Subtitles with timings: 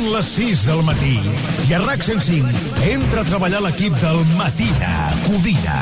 [0.00, 1.16] Són les 6 del matí
[1.68, 4.92] i a RAC 105 entra a treballar l'equip del Matina
[5.26, 5.74] Codina.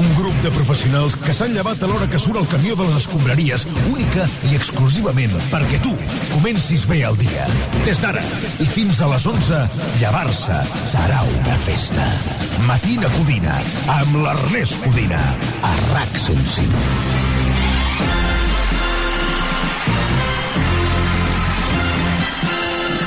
[0.00, 2.96] Un grup de professionals que s'han llevat a l'hora que surt el camió de les
[3.04, 5.94] escombraries, única i exclusivament perquè tu
[6.32, 7.46] comencis bé el dia.
[7.86, 8.24] Des d'ara
[8.58, 9.62] i fins a les 11,
[10.02, 10.58] llevar-se
[10.96, 12.10] serà una festa.
[12.66, 13.54] Matina Codina,
[14.00, 15.22] amb l'Ernest Codina,
[15.62, 17.33] a RAC 105.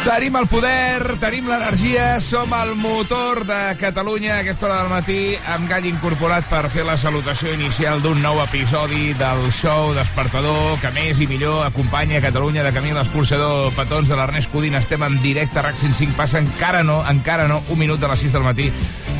[0.07, 5.35] Tenim el poder, tenim l'energia, som el motor de Catalunya a aquesta hora del matí,
[5.51, 10.93] amb gall incorporat per fer la salutació inicial d'un nou episodi del show Despertador, que
[10.95, 14.79] més i millor acompanya Catalunya de camí a l'escorxador Petons de l'Ernest Codina.
[14.79, 18.27] Estem en directe a RAC 105, passa encara no, encara no, un minut de les
[18.29, 18.71] 6 del matí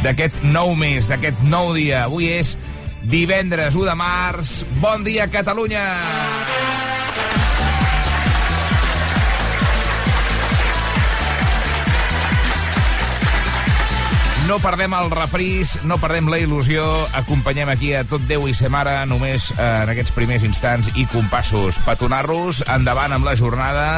[0.08, 2.06] d'aquest nou mes, d'aquest nou dia.
[2.08, 2.56] Avui és
[3.04, 4.62] divendres 1 de març.
[4.80, 6.87] Bon dia, Catalunya!
[14.48, 16.86] No perdem el repris, no perdem la il·lusió,
[17.20, 21.04] acompanyem aquí a tot Déu i ser mare, només eh, en aquests primers instants i
[21.12, 21.82] compassos.
[21.84, 23.90] Petonar-los, endavant amb la jornada,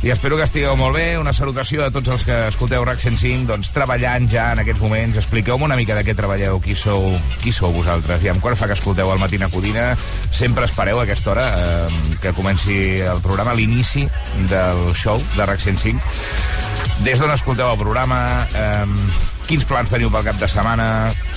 [0.00, 1.18] i espero que estigueu molt bé.
[1.20, 5.20] Una salutació a tots els que escolteu RAC 105, doncs treballant ja en aquests moments.
[5.20, 7.12] Expliqueu-me una mica de què treballeu, qui sou,
[7.44, 8.24] qui sou vosaltres.
[8.24, 9.90] I amb quan fa que escolteu el Matina Codina,
[10.32, 14.08] sempre espereu a aquesta hora eh, que comenci el programa, l'inici
[14.48, 16.00] del show de RAC 105.
[17.04, 18.20] Des d'on escolteu el programa,
[18.56, 20.86] eh, quins plans teniu pel cap de setmana,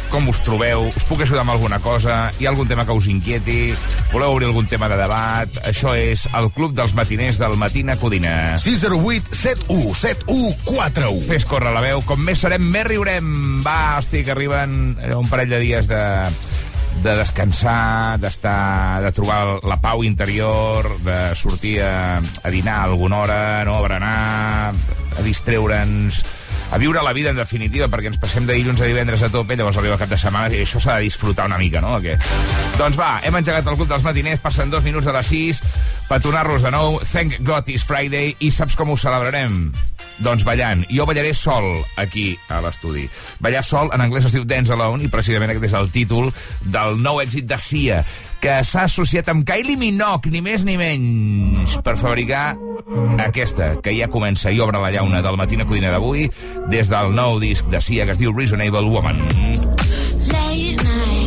[0.10, 3.08] com us trobeu, us puc ajudar amb alguna cosa, hi ha algun tema que us
[3.12, 3.74] inquieti,
[4.12, 8.58] voleu obrir algun tema de debat, això és el Club dels Matiners del Matina Codina.
[8.62, 11.22] 608 71 71 41.
[11.30, 13.62] Fes córrer la veu, com més serem, més riurem.
[13.66, 16.02] Va, hosti, que arriben eh, un parell de dies de
[17.00, 23.22] de descansar, d'estar, de trobar la pau interior, de sortir a, a dinar a alguna
[23.22, 26.20] hora, no, a berenar, a distreure'ns,
[26.72, 29.58] a viure la vida, en definitiva, perquè ens passem de dilluns a divendres a tope,
[29.58, 31.96] llavors arriba el cap de setmana i això s'ha de disfrutar una mica, no?
[32.04, 32.18] Que...
[32.78, 35.64] Doncs va, hem engegat el club dels matiners, passen dos minuts de les 6,
[36.10, 39.64] petonar-los de nou, thank God it's Friday, i saps com ho celebrarem?
[40.20, 40.84] Doncs ballant.
[40.92, 43.06] Jo ballaré sol aquí a l'estudi.
[43.40, 46.28] Ballar sol en anglès es diu Dance Alone i precisament aquest és el títol
[46.68, 48.02] del nou èxit de Sia
[48.40, 52.54] que s'ha associat amb Kylie Minogue, ni més ni menys, per fabricar
[53.20, 56.30] aquesta, que ja comença i obre la llauna del Matina Codina d'avui,
[56.72, 59.26] des del nou disc de Sia que es diu Reasonable Woman.
[60.30, 61.19] Late night,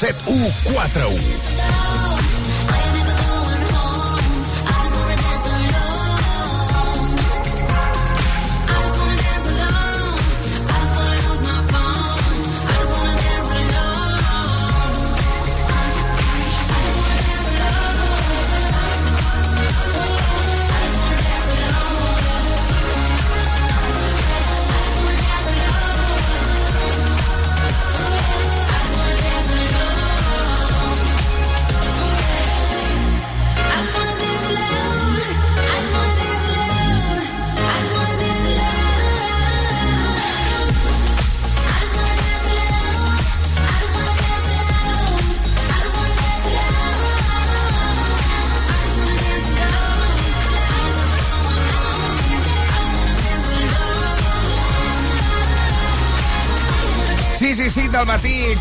[0.00, 1.57] 71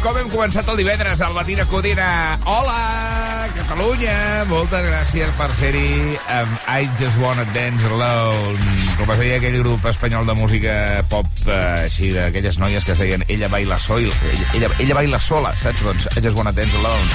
[0.08, 2.38] com hem començat el divendres al matí de Codina.
[2.48, 4.46] Hola, Catalunya!
[4.48, 8.56] Moltes gràcies per ser-hi amb I Just Wanna Dance Alone.
[8.96, 10.78] Com es deia aquell grup espanyol de música
[11.12, 15.20] pop, eh, així, d'aquelles noies que es deien Ella baila sol, ella, ella, ella baila
[15.20, 15.84] sola, saps?
[15.84, 17.12] Doncs I Just Wanna Dance Alone.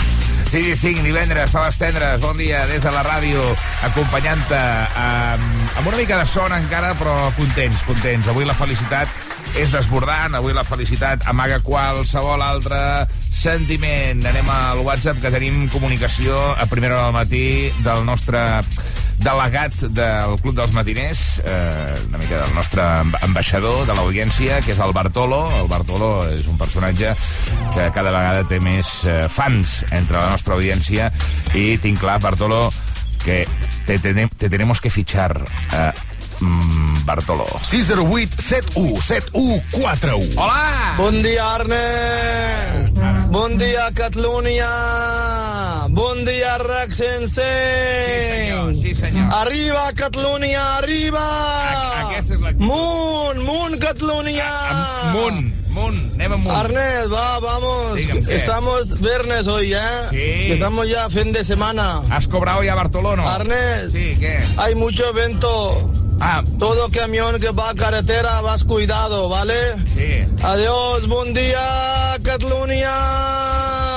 [0.52, 3.40] 6 i 5, divendres, faves tendres, bon dia des de la ràdio,
[3.88, 4.58] acompanyant-te
[5.00, 8.28] amb, amb una mica de son encara, però contents, contents.
[8.28, 9.08] Avui la felicitat
[9.58, 12.78] és desbordant, avui la felicitat amaga qualsevol altre
[13.32, 14.24] sentiment.
[14.26, 18.40] Anem al WhatsApp, que tenim comunicació a primera hora del matí del nostre
[19.22, 24.72] delegat del Club dels Matiners, eh, una mica del nostre amb- ambaixador de l'audiència, que
[24.72, 25.44] és el Bartolo.
[25.60, 27.12] El Bartolo és un personatge
[27.74, 31.12] que cada vegada té més eh, fans entre la nostra audiència
[31.54, 32.72] i tinc clar, Bartolo,
[33.22, 33.44] que
[33.86, 35.36] te, te, te tenemos que fichar.
[35.72, 35.92] Eh,
[36.42, 37.46] mm, Bartolo.
[37.62, 40.36] 608 71 71 41.
[40.36, 40.94] Hola!
[40.96, 41.86] Bon dia, Arne!
[43.30, 44.72] Bon dia, Catalunya!
[45.90, 47.42] Bon dia, RAC sense!
[47.42, 49.32] Sí, senyor, sí, senyor.
[49.34, 51.22] Arriba, Catalunya, arriba!
[51.72, 52.66] Aqu- aquesta és l'actitud.
[52.66, 54.50] Munt, munt, Catalunya!
[55.16, 56.54] Munt, munt, anem amunt.
[56.54, 57.96] Arne, va, vamos.
[57.98, 58.28] Digue'm.
[58.30, 59.80] Estamos viernes hoy, ¿eh?
[60.10, 60.16] Sí.
[60.16, 62.02] Que Estamos ya fin de semana.
[62.10, 63.28] ¿Has cobrado ya Bartolo no?
[63.28, 64.38] Arne, Sí, ¿qué?
[64.58, 65.90] hay mucho evento.
[66.24, 69.54] Ah, Todo camión que va a carretera, vas cuidado, ¿vale?
[69.92, 70.24] sí.
[70.40, 71.58] Adiós, bon dia,
[72.22, 73.91] Catalunya!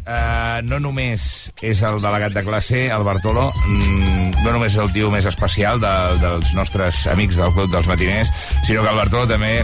[0.00, 1.22] Uh, no només
[1.60, 5.80] és el delegat de classe, el Bartolo, mm, no només és el tio més especial
[5.82, 5.92] de,
[6.22, 8.32] dels nostres amics del Club dels Matiners,
[8.64, 9.58] sinó que el Bartolo també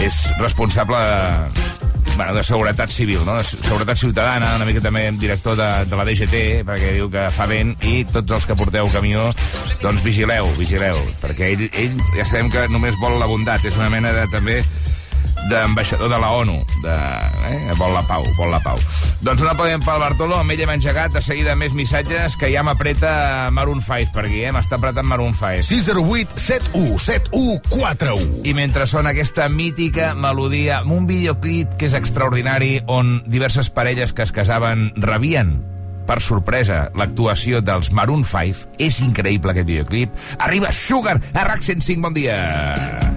[0.00, 3.36] és responsable de, bueno, de seguretat civil, no?
[3.36, 7.46] de seguretat ciutadana, una mica també director de, de la DGT, perquè diu que fa
[7.50, 9.28] vent, i tots els que porteu camió,
[9.84, 13.90] doncs vigileu, vigileu, perquè ell, ell ja sabem que només vol la bondat, és una
[13.92, 14.60] mena de també
[15.50, 16.96] d'ambaixador de la ONU, de,
[17.48, 17.74] eh?
[17.78, 18.78] vol la pau, vol la pau.
[19.22, 22.64] Doncs un aplaudiment pel Bartolo, amb ell hem engegat de seguida més missatges que ja
[22.66, 24.52] m'apreta Maroon 5 per aquí, eh?
[24.54, 25.66] m'està apretant Maroon 5.
[25.68, 28.46] 608 71 71 41.
[28.48, 34.14] I mentre sona aquesta mítica melodia amb un videoclip que és extraordinari on diverses parelles
[34.14, 35.58] que es casaven rebien
[36.06, 42.02] per sorpresa l'actuació dels Maroon 5 és increïble aquest videoclip arriba Sugar a RAC 105,
[42.02, 43.11] bon dia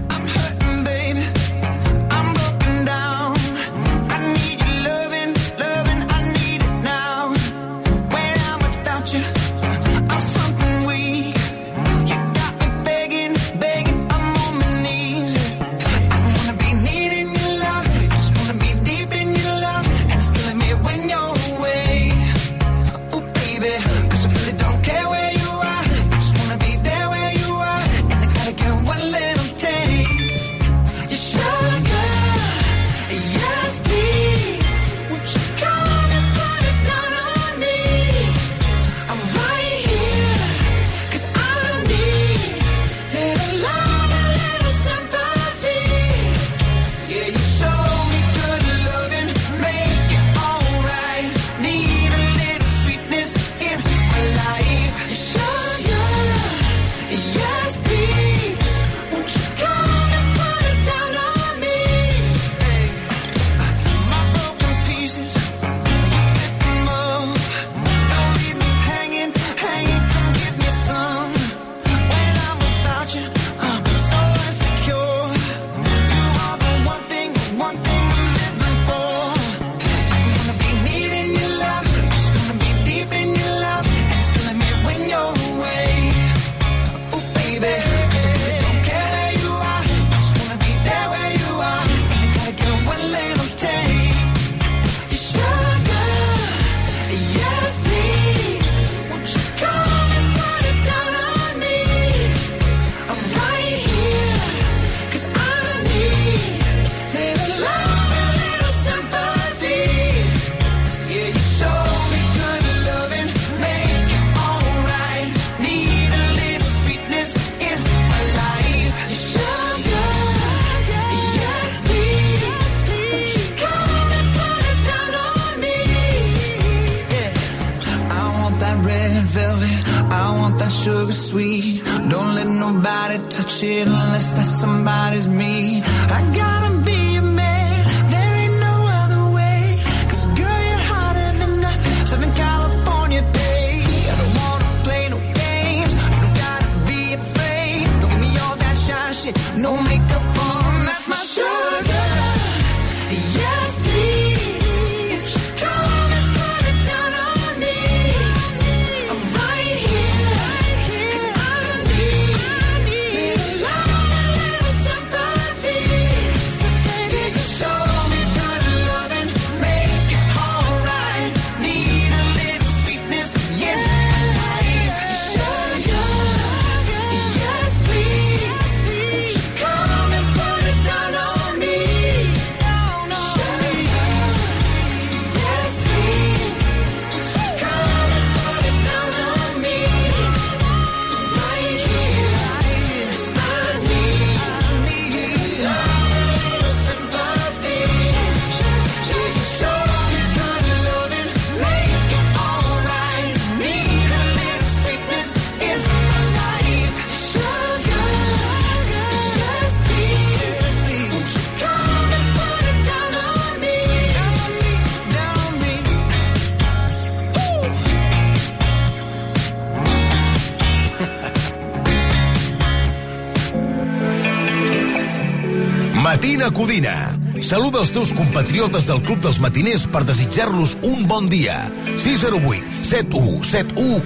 [226.46, 227.18] Matina Codina.
[227.42, 231.66] Saluda els teus compatriotes del Club dels Matiners per desitjar-los un bon dia.
[231.98, 233.98] 608 71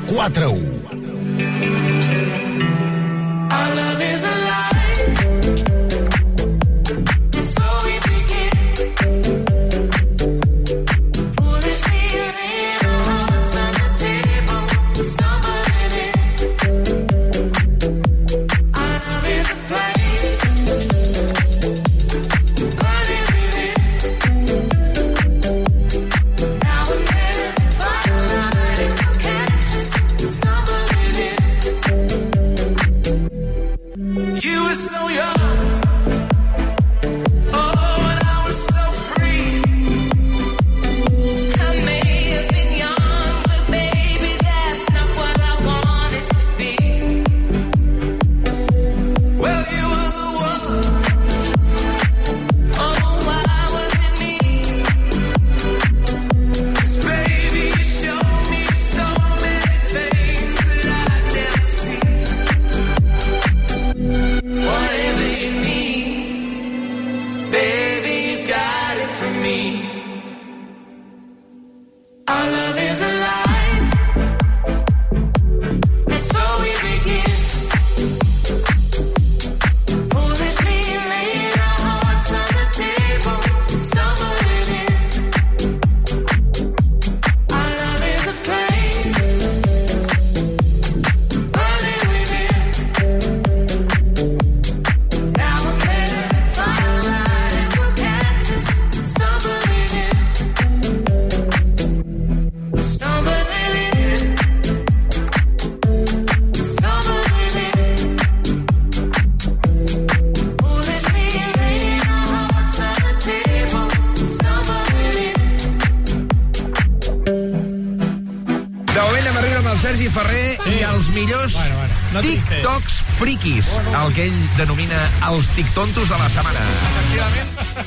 [125.41, 126.61] els tictontos de la setmana.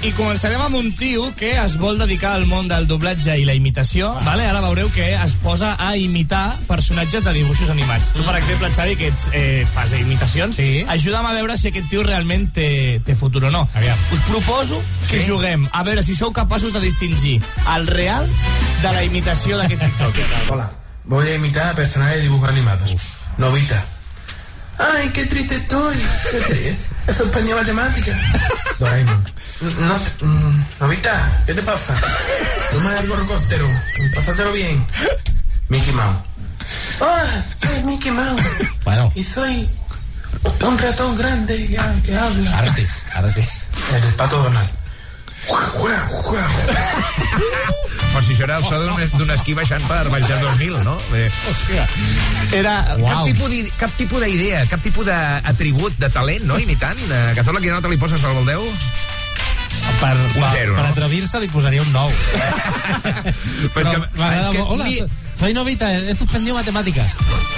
[0.01, 3.53] I començarem amb un tio que es vol dedicar al món del doblatge i la
[3.53, 4.10] imitació.
[4.25, 4.48] Vale?
[4.50, 8.10] Ara veureu que es posa a imitar personatges de dibuixos animats.
[8.17, 10.83] Tu, per exemple, Xavi, que ets, eh, fas imitacions, Sí.
[10.88, 13.67] ajuda'm a veure si aquest tio realment té, té futur o no.
[13.75, 13.98] Aviam.
[14.12, 15.27] Us proposo que Sí.
[15.29, 17.39] juguem a veure si sou capaços de distingir
[17.75, 18.27] el real
[18.81, 20.15] de la imitació d'aquest TikTok.
[20.50, 20.72] Hola,
[21.05, 22.95] voy a imitar a personajes de dibujos animados.
[23.38, 23.86] Novita.
[24.79, 25.95] Ay, qué triste estoy.
[26.31, 26.77] Qué triste.
[27.07, 28.17] He suspendido matemáticas.
[28.79, 29.25] Doraemon.
[29.79, 31.95] No, te- mm, Novita, ¿qué te pasa?
[32.72, 33.67] Toma el gorgóptero.
[34.15, 34.86] Pásatelo bien.
[35.69, 36.17] Mickey Mouse.
[37.00, 38.41] Hola, soy Mickey Mouse.
[38.86, 39.69] Bueno, Y soy
[40.62, 42.57] un ratón grande que, que habla.
[42.57, 43.41] ara sí, ara sí.
[43.93, 44.69] El pato Donald.
[48.44, 50.98] Això era el so d'un esquí baixant per Valls del 2000, no?
[51.16, 51.30] Eh,
[52.54, 52.74] Era...
[53.00, 56.60] Cap tipus d'i- cap tipus d'idea, cap tipus d'atribut, de talent, no?
[56.60, 57.00] Imitant.
[57.10, 58.60] Eh, Cazorla, quina nota li poses al 10?
[60.00, 60.90] Per, Un per, zero, per no?
[60.92, 62.14] atrevir-se li posaria un 9.
[62.14, 64.62] Pues Però que- és que.
[64.62, 65.04] Hola, li-
[65.40, 67.12] soy Novita, he suspendido matemáticas.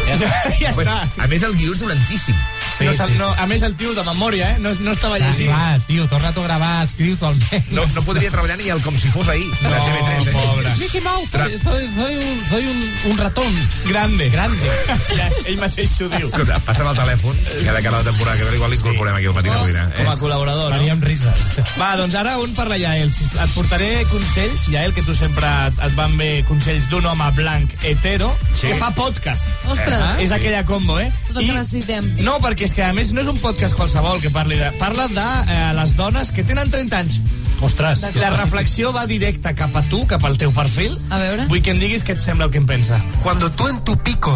[0.05, 0.15] Ja
[0.59, 1.01] ja Pues, està.
[1.17, 2.35] a més, el guió és dolentíssim.
[2.77, 4.59] Sí, no, sap- no, a més, el tio de memòria, eh?
[4.59, 5.49] No, no estava llegint.
[5.51, 7.69] va, tio, torna-t'ho a gravar, escriu-t'ho almenys.
[7.71, 10.27] No, no podria treballar ni el com si fos ahir, de TV3.
[10.27, 10.31] Eh?
[10.33, 10.73] pobre.
[10.79, 13.53] Mickey Mouse, soy, soy, soy, un, soy un, un ratón.
[13.85, 14.29] Grande.
[14.29, 14.69] Grande.
[15.15, 16.27] Ja, ell mateix s'ho diu.
[16.27, 19.27] Escolta, passa'm el telèfon, que de cara a la temporada que ve igual l'incorporem aquí
[19.29, 19.83] al matí de cuina.
[19.95, 20.75] Com a col·laborador, no?
[20.75, 21.51] Faríem rises.
[21.79, 23.07] Va, doncs ara un per la Yael.
[23.13, 28.31] Et portaré consells, Yael, que tu sempre et van bé consells d'un home blanc hetero
[28.59, 28.67] Sí.
[28.67, 29.45] que fa podcast.
[29.69, 29.93] Ostres.
[30.17, 30.23] Eh?
[30.25, 31.11] És aquella combo, eh?
[31.29, 32.11] Tot el que necessitem.
[32.25, 34.71] No, perquè és que a més no és un podcast qualsevol que parli de...
[34.79, 37.19] Parla de eh, les dones que tenen 30 anys.
[37.65, 38.03] Ostres.
[38.15, 40.95] La reflexió va directa cap a tu, cap al teu perfil.
[41.09, 41.47] A veure.
[41.51, 43.01] Vull que em diguis què et sembla el que em pensa.
[43.23, 44.35] Cuando tú en tu pico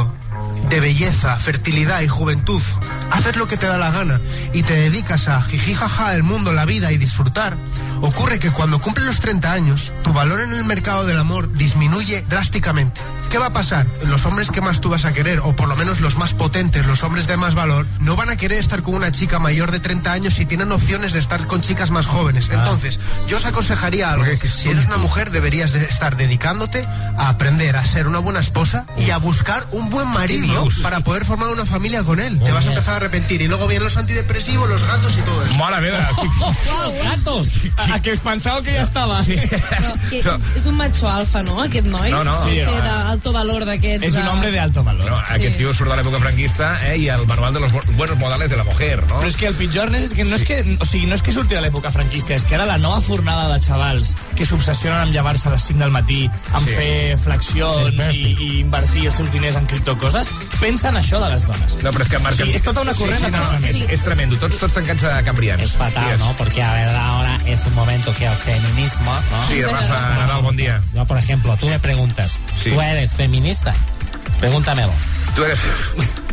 [0.69, 2.61] de belleza, fertilidad y juventud
[3.11, 4.21] haces lo que te da la gana
[4.53, 7.57] y te dedicas a jijijaja el mundo, la vida y disfrutar,
[8.01, 12.23] ocurre que cuando cumples los 30 años, tu valor en el mercado del amor disminuye
[12.29, 13.01] drásticamente.
[13.29, 13.85] ¿Qué va a pasar?
[14.05, 16.85] Los hombres que más tú vas a querer, o por lo menos los más potentes,
[16.87, 19.79] los hombres de más valor, no van a querer estar con una chica mayor de
[19.79, 22.49] 30 años si tienen opciones de estar con chicas más jóvenes.
[22.49, 24.25] Entonces, yo os aconsejaría algo.
[24.43, 28.87] Si eres una mujer, deberías de estar dedicándote a aprender a ser una buena esposa
[28.97, 32.39] y a buscar un buen marido para poder formar una familia con él.
[32.39, 33.41] Te vas a empezar a arrepentir.
[33.41, 35.53] Y luego vienen los antidepresivos, los gatos y todo eso.
[35.55, 36.09] Mare meva!
[36.83, 37.49] Los gatos!
[37.77, 39.23] A, a que es pensava que ja estava.
[39.23, 39.35] Sí.
[39.35, 40.25] Però que és,
[40.57, 42.09] és un macho alfa, no, aquest noi?
[42.11, 42.33] No, no.
[42.43, 44.05] Sí, Sí, sí, de, d'alto valor d'aquests.
[44.07, 45.05] És un hombre de alto valor.
[45.09, 48.17] No, aquest tio surt de l'època franquista eh, i el manual de los bu- buenos
[48.17, 49.19] modales de la mujer, no?
[49.19, 51.31] Però és que el pitjor és que no és que, o sigui, no és que
[51.35, 55.13] surti de l'època franquista, és que ara la nova fornada de xavals que s'obsessionen amb
[55.15, 56.73] llevar-se a les 5 del matí, amb Sí.
[56.73, 56.75] sí.
[56.79, 60.29] fer flexions i, i invertir els seus diners en criptocoses,
[60.59, 61.75] pensen això de les dones.
[61.83, 62.43] No, però és que marca...
[62.43, 63.75] Sí, és tota una corrent de no, pensament.
[63.75, 65.61] és, és tremendo, tots, tots tancats a cambrians.
[65.63, 66.33] Es fatal, ¿no?
[66.37, 69.47] Porque a ver, ahora es un momento que el feminismo, ¿no?
[69.47, 70.81] Sí, Rafa Nadal, bon dia.
[70.95, 72.71] Yo, por ejemplo, tú me preguntas, Sí.
[72.71, 73.73] ¿tú eres feminista?
[74.39, 74.91] Pregúntamelo.
[75.35, 75.59] Tu eres,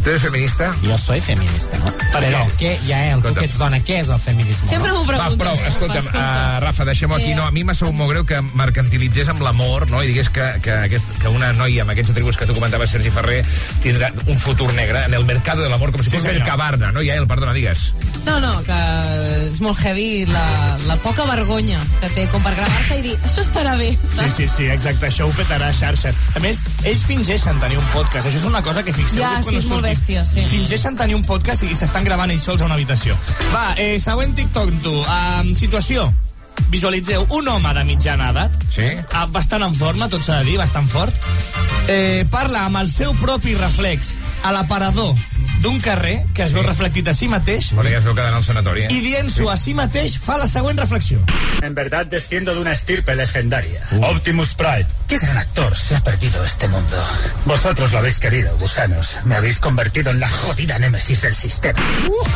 [0.02, 0.72] tu eres feminista?
[0.82, 1.92] Jo soy feminista, no?
[2.12, 3.40] Però què, Jael, tu Escolta.
[3.40, 4.66] que ets dona, què és el feminisme?
[4.68, 4.96] Sempre no?
[4.96, 5.38] m'ho Va, preguntes.
[5.44, 6.24] prou, escolta'm, Escolta.
[6.56, 7.30] uh, Rafa, deixem-ho aquí.
[7.30, 7.36] Eh.
[7.36, 10.02] No, a mi m'ha sabut molt greu que mercantilitzés amb l'amor, no?
[10.02, 13.12] I digués que, que, aquest, que una noia amb aquests atributs que tu comentaves, Sergi
[13.14, 13.44] Ferrer,
[13.84, 16.40] tindrà un futur negre en el mercado de l'amor, com si Sí, fos senyor.
[16.42, 17.04] Mercabarna, no?
[17.06, 17.92] Ja, el perdona, digues.
[18.26, 18.80] No, no, que
[19.52, 20.42] és molt heavy la,
[20.88, 23.92] la poca vergonya que té com per gravar-se i dir això estarà bé.
[24.16, 26.18] Sí, sí, sí, exacte, això ho petarà a xarxes.
[26.34, 29.56] A més, ells fingeixen tenir un podcast, això és una cosa que fixeu Ja, sí,
[29.60, 30.44] és molt bèstia, sí.
[30.50, 33.16] Fingeixen tenir un podcast i s'estan gravant ells sols a una habitació.
[33.52, 34.94] Va, eh, següent TikTok, tu.
[35.02, 36.08] Um, situació.
[36.72, 38.88] Visualitzeu un home de mitjana edat, Sí?
[39.12, 41.14] ah, bastant en forma, tot s'ha de dir, bastant fort,
[41.88, 45.14] eh, parla amb el seu propi reflex a l'aparador
[45.62, 48.44] d'un carrer que es veu reflectit a si mateix Bueno, ja es veu quedant al
[48.44, 48.88] sanatori, eh?
[48.92, 51.18] i dient-s'ho a si mateix fa la següent reflexió.
[51.62, 53.80] En verdad desciendo de una estirpe legendaria.
[54.10, 54.86] Optimus Pride.
[55.08, 56.96] Qué gran actor se ha perdido este mundo.
[57.44, 59.18] Vosotros lo habéis querido, gusanos.
[59.24, 61.78] Me habéis convertido en la jodida némesis del sistema.
[62.08, 62.26] Uh,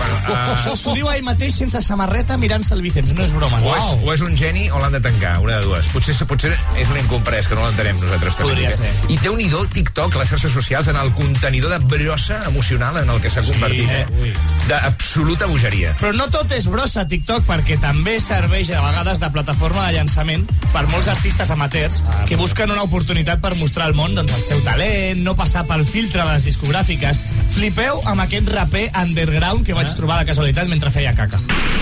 [0.55, 3.61] Això s'ho diu a ell mateix sense samarreta mirant-se el bíceps, no és broma.
[3.61, 5.91] O és, o és un geni o l'han de tancar, una de dues.
[5.93, 8.39] Potser, potser és un incomprès, que no l'entenem nosaltres.
[8.39, 8.55] també.
[8.55, 8.93] Podria ser.
[9.11, 13.10] I té un idol TikTok, les xarxes socials, en el contenidor de brossa emocional en
[13.15, 14.07] el que s'ha convertit, eh?
[14.21, 14.33] ui.
[14.69, 15.95] D'absoluta bogeria.
[16.01, 20.45] Però no tot és brossa TikTok, perquè també serveix a vegades de plataforma de llançament
[20.73, 24.63] per molts artistes amateurs que busquen una oportunitat per mostrar al món doncs, el seu
[24.67, 27.19] talent, no passar pel filtre de les discogràfiques.
[27.57, 31.41] Flipeu amb aquest raper underground que vaig trobar de casualitat mentre feia caca.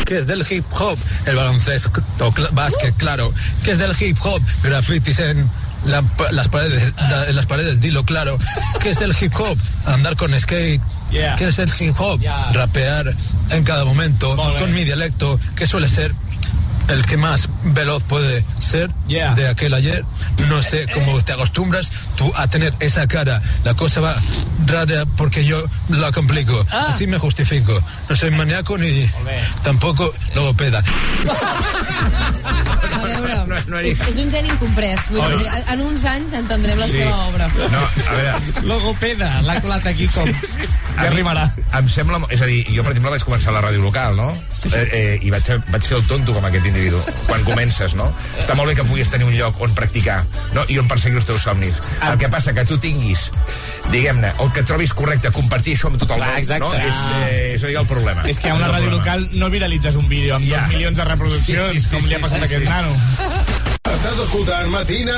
[0.09, 1.91] que es del hip hop, el baloncesto,
[2.33, 3.31] cl- básquet, claro,
[3.63, 5.51] que es del hip hop, grafitis en
[5.85, 8.39] la- las paredes, da- en las paredes, dilo claro,
[8.81, 11.37] que es el hip hop, andar con skate, Yeah.
[11.37, 12.53] que es el hip hop, Yeah.
[12.53, 13.13] rapear
[13.51, 16.15] en cada momento, con mi dialecto, que suele ser
[16.89, 19.35] el que más veloz puede ser Yeah.
[19.35, 20.05] de aquel ayer.
[20.49, 23.41] No sé cómo te acostumbras tú a tener esa cara.
[23.65, 24.15] La cosa va
[24.67, 26.65] rara porque yo la complico.
[26.71, 26.89] Ah.
[26.91, 27.81] Así me justifico.
[28.09, 28.91] No soy maníaco ni
[29.25, 29.41] bé.
[29.63, 30.83] tampoco logopeda.
[32.93, 35.09] A veure, No, no he és, és un geni incomprès.
[35.13, 35.39] Vull Oi.
[35.39, 37.49] dir, en uns anys entendrem la seva obra.
[37.73, 40.29] No, a veure, Logopeda, l'ha colat aquí com...
[40.29, 41.47] A Ja mi rimarà.
[41.79, 42.21] Em sembla...
[42.35, 44.29] És a dir, jo, per exemple, vaig començar a la ràdio local, no?
[44.51, 44.71] Sí.
[44.75, 48.07] Eh, eh, I vaig, vaig fer el tonto com aquest individu, quan comences, no?
[48.39, 50.21] Està molt bé que puguis tenir un lloc on practicar
[50.55, 50.63] no?
[50.71, 51.79] i on perseguir els teus somnis.
[52.07, 53.29] El que passa que tu tinguis,
[53.91, 56.63] diguem-ne, el que trobis correcte, compartir això amb tot el Clar, món, exacte.
[56.63, 56.71] no?
[56.79, 58.23] És, eh, és el problema.
[58.31, 60.63] És que a una ràdio local no viralitzes un vídeo amb Ja.
[60.63, 62.69] dos milions de reproduccions, Sí, sí, sí, com li ha passat sí, a aquest sí.
[62.71, 63.78] nano.
[63.89, 65.17] Estàs escoltant Matina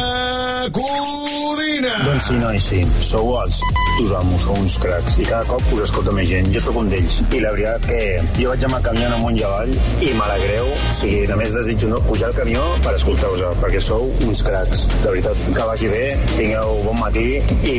[0.74, 1.94] Codina.
[2.04, 2.80] Doncs sí, noi, sí.
[3.02, 3.58] Sou els
[3.98, 5.16] tus amos, sou uns cracs.
[5.20, 6.48] I cada cop us escolta més gent.
[6.54, 7.20] Jo sóc un d'ells.
[7.34, 8.02] I la veritat que
[8.38, 9.72] jo vaig anar canviant amunt i avall
[10.06, 10.70] i m'alegreu.
[10.70, 14.86] O sigui, només desitjo no pujar al camió per escoltar-vos, perquè sou uns cracs.
[15.02, 16.04] De veritat, que vagi bé,
[16.36, 17.76] tingueu bon matí i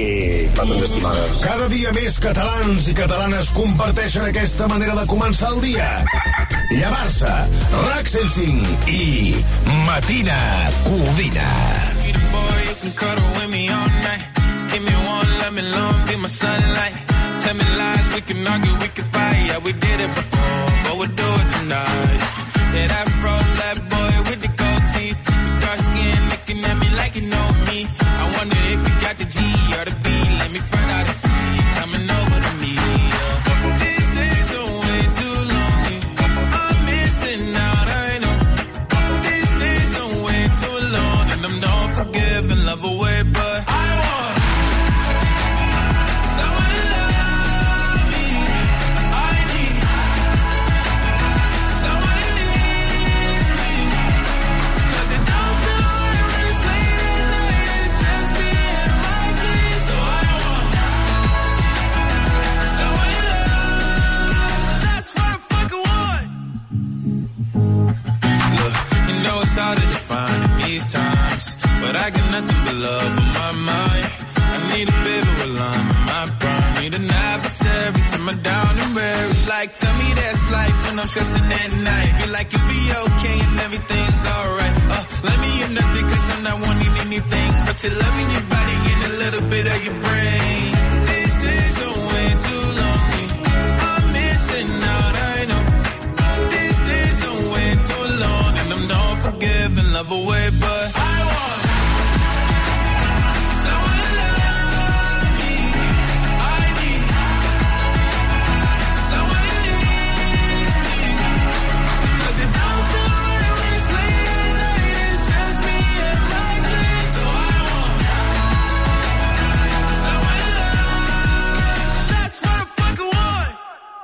[0.58, 1.44] petons estimades.
[1.48, 5.90] Cada dia més catalans i catalanes comparteixen aquesta manera de començar el dia.
[6.72, 7.32] Llevar-se,
[7.88, 9.02] RAC 105 i
[9.88, 10.40] Matina
[10.86, 11.82] Cubina.
[17.42, 19.48] Tell me lies, we can argue, we can fight.
[19.48, 22.22] Yeah, we did it before, but we'll do it tonight.
[22.74, 24.11] Yeah, that fro, that boy.
[81.02, 82.22] I'm stressing at night.
[82.22, 84.61] Feel like you'll be okay and everything's alright.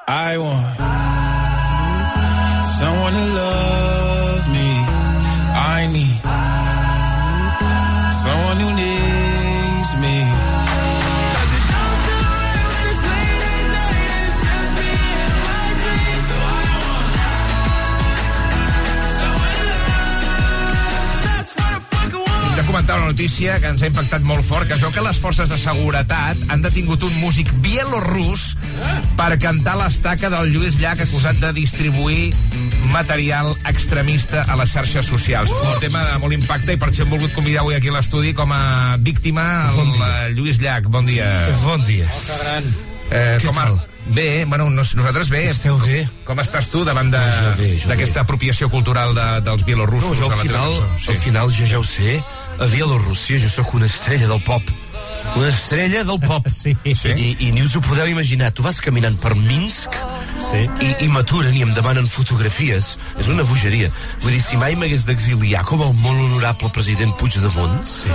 [0.10, 0.47] I want
[23.28, 26.40] notícia que ens ha impactat molt fort, que es veu que les forces de seguretat
[26.48, 28.54] han detingut un músic bielorrus
[29.20, 32.30] per cantar l'estaca del Lluís Llach acusat de distribuir
[32.94, 35.52] material extremista a les xarxes socials.
[35.52, 38.32] Un tema de molt impacte i per això hem volgut convidar avui aquí a l'estudi
[38.38, 39.44] com a víctima
[39.76, 40.88] el eh, Lluís Llach.
[40.88, 41.28] Bon dia.
[41.68, 42.08] Bon dia.
[43.12, 43.68] Eh, Què com a...
[43.68, 43.97] tal?
[44.10, 45.46] Bé, bueno, nos, nosaltres bé.
[45.52, 46.06] Esteu bé?
[46.28, 50.16] Com estàs tu davant d'aquesta apropiació cultural de, dels bielorussos?
[50.16, 51.12] No, jo al final, cançó?
[51.12, 52.20] al final jo ja ho sé,
[52.58, 54.64] a Bielorússia jo sóc una estrella del pop.
[55.36, 56.48] Una estrella del pop.
[56.58, 56.76] Sí.
[56.96, 57.10] sí.
[57.14, 58.52] I, I ni us ho podeu imaginar.
[58.56, 59.94] Tu vas caminant per Minsk
[60.38, 60.64] Sí.
[60.86, 62.96] i, i m'aturen i em demanen fotografies.
[63.20, 63.90] És una bogeria.
[64.24, 68.10] Vull dir, si mai m'hagués d'exiliar com el molt honorable president Puigdemont, sí.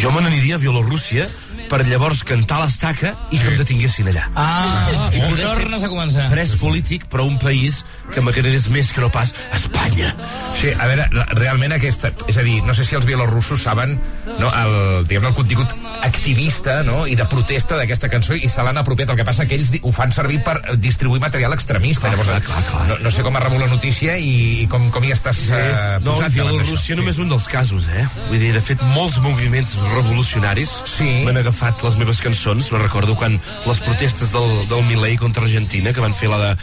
[0.00, 1.26] jo me n'aniria a Bielorússia
[1.68, 4.28] per llavors cantar l'estaca i que em detinguessin allà.
[4.38, 6.28] Ah, I ser tornes a començar.
[6.30, 7.82] pres polític, però un país
[8.14, 10.12] que m'agradés més que no pas Espanya.
[10.56, 12.12] Sí, a veure, la- realment aquesta...
[12.30, 13.98] És a dir, no sé si els bielorussos saben
[14.38, 15.74] no, el, diguem el contingut
[16.06, 16.55] activista
[16.86, 19.10] no, i de protesta d'aquesta cançó i se l'han apropiat.
[19.12, 22.08] El que passa que ells ho fan servir per distribuir material extremista.
[22.08, 22.86] Clar, Llavors, clar, clar, clar.
[22.88, 25.52] No, no sé com ha rebut la notícia i, i com, com hi estàs sí.
[25.54, 26.32] eh, no, posat.
[26.34, 27.00] davant Bielorússia d'això.
[27.02, 28.06] només un dels casos, eh?
[28.30, 31.08] Vull dir, de fet, molts moviments revolucionaris Sí.
[31.26, 32.72] m'han agafat les meves cançons.
[32.72, 36.54] Me recordo quan les protestes del, del Milei contra Argentina, que van fer la de...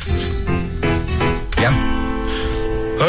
[1.61, 1.71] Ja.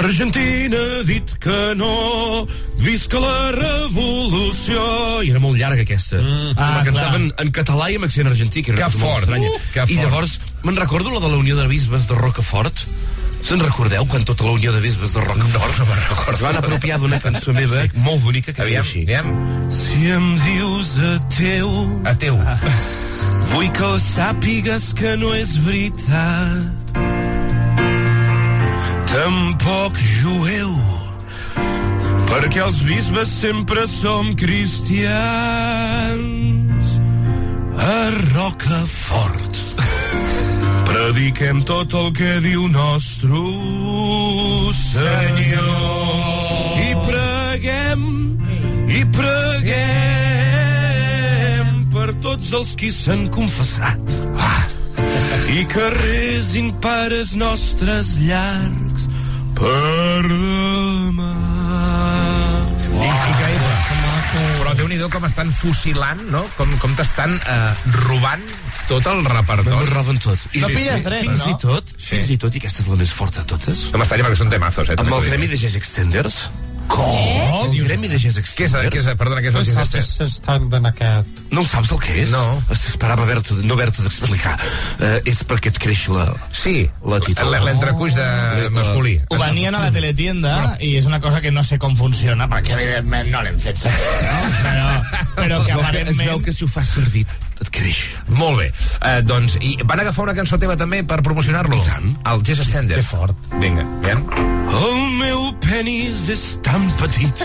[0.00, 2.46] Argentina ha dit que no,
[2.82, 4.80] visca la revolució...
[5.24, 6.18] I era molt llarga aquesta.
[6.22, 6.54] Mm.
[6.56, 9.48] Ah, la cantaven en català i amb accent argentí, que era Que fort, estranya.
[9.50, 12.84] uh, que I llavors, me'n recordo la de la Unió de Bisbes de Rocafort?
[13.44, 16.96] Se'n recordeu quan tota la Unió de Bisbes de Rocafort No, no es van apropiar
[17.02, 17.90] d'una cançó meva sí.
[18.06, 19.02] molt bonica que Aviam, així.
[19.04, 19.28] aviam.
[19.68, 21.68] Si em dius a teu,
[22.08, 22.40] A teu.
[23.52, 26.83] vull que sàpigues que no és veritat.
[29.14, 30.72] Tampoc jueu,
[32.26, 35.14] perquè els bisbes sempre som cristians.
[37.78, 39.54] A Rocafort
[40.90, 43.38] prediquem tot el que diu nostre
[44.82, 46.10] Senyor.
[46.82, 48.02] I preguem,
[48.98, 49.74] i preguem
[51.94, 54.02] per tots els qui s'han confessat.
[54.34, 54.83] Ah.
[55.54, 59.08] I que resin pares nostres llargs
[59.54, 61.32] per demà.
[62.94, 63.34] I, i
[64.58, 66.42] però déu nhi com estan fusilant, no?
[66.58, 67.72] Com, com t'estan eh,
[68.08, 68.42] robant
[68.88, 69.90] tot el Me'n repertori.
[69.92, 70.38] roben tot.
[70.58, 71.52] No de- pilles drets, fins no?
[71.52, 74.26] I tot, fins i tot, i aquesta és la més forta de totes, No m'estranya
[74.26, 74.98] perquè són temazos, eh?
[75.00, 76.48] amb el Gremi de Jazz Extenders.
[76.90, 77.70] Com?
[77.74, 80.02] El Gremi de Jazz Què és, què és, perdona, què és el que és este?
[80.04, 81.40] s'estan aquest.
[81.54, 82.32] No saps el que és?
[82.34, 82.42] No.
[82.74, 84.54] Esperava haver-te, no haver-te d'explicar.
[84.98, 89.16] Uh, és perquè et creix la, Sí, l'entrecuix de masculí.
[89.30, 92.76] Ho venien a la teletienda i és una cosa que no sé com funciona, perquè
[92.78, 94.38] evidentment no l'hem fet servir, no?
[94.64, 94.86] Però,
[95.40, 96.44] però que que, es veu aparentment...
[96.44, 97.26] que si ho fas servir
[97.60, 98.00] et creix.
[98.28, 98.70] Molt bé.
[98.98, 101.80] Uh, doncs, i van agafar una cançó teva també per promocionar-lo?
[102.32, 102.98] El Jazz Extender.
[103.00, 103.48] Que fort.
[103.60, 104.24] Vinga, aviam.
[104.74, 107.42] El meu penis és tan petit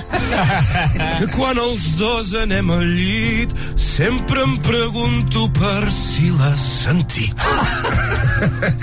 [1.20, 7.46] que quan els dos anem al llit sempre em pregunto per si l'has sentit.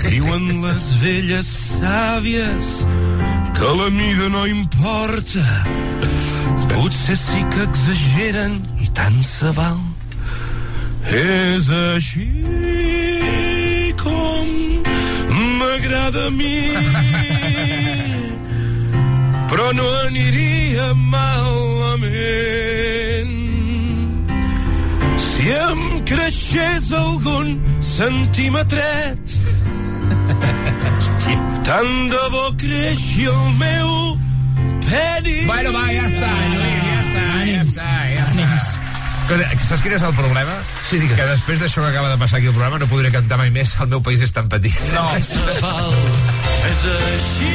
[0.05, 2.71] Diuen les velles sàvies
[3.57, 5.45] que la mida no importa.
[6.71, 9.79] Potser sí que exageren i tant se val.
[11.07, 12.27] És així
[14.01, 14.47] com
[15.59, 16.57] m'agrada a mi
[19.47, 22.03] però no aniria malament
[25.27, 29.23] si em creixés algun centímetret
[31.69, 33.95] tant de bo creixi el meu
[34.89, 37.23] penis Bueno, va, ja està, Lluís, ja està.
[37.47, 37.87] Ja està.
[38.57, 38.86] Escolta,
[39.27, 40.53] saps quin és el problema?
[40.87, 41.17] Sí, digues.
[41.19, 43.75] Que després d'això que acaba de passar aquí al programa no podré cantar mai més
[43.81, 44.75] El meu país és tan petit.
[44.93, 45.03] No.
[46.67, 47.51] És així.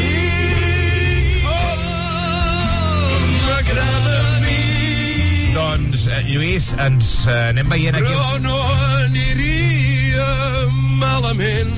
[1.48, 1.74] Oh,
[3.46, 4.58] m'agrada a mi.
[5.56, 8.12] Doncs, eh, Lluís, ens eh, anem veient aquí...
[8.12, 8.58] Però no
[9.00, 10.28] aniria
[11.00, 11.74] malament.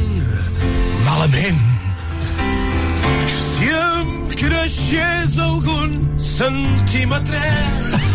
[1.06, 1.62] Malament.
[3.64, 7.38] Si em creixés algun centímetre,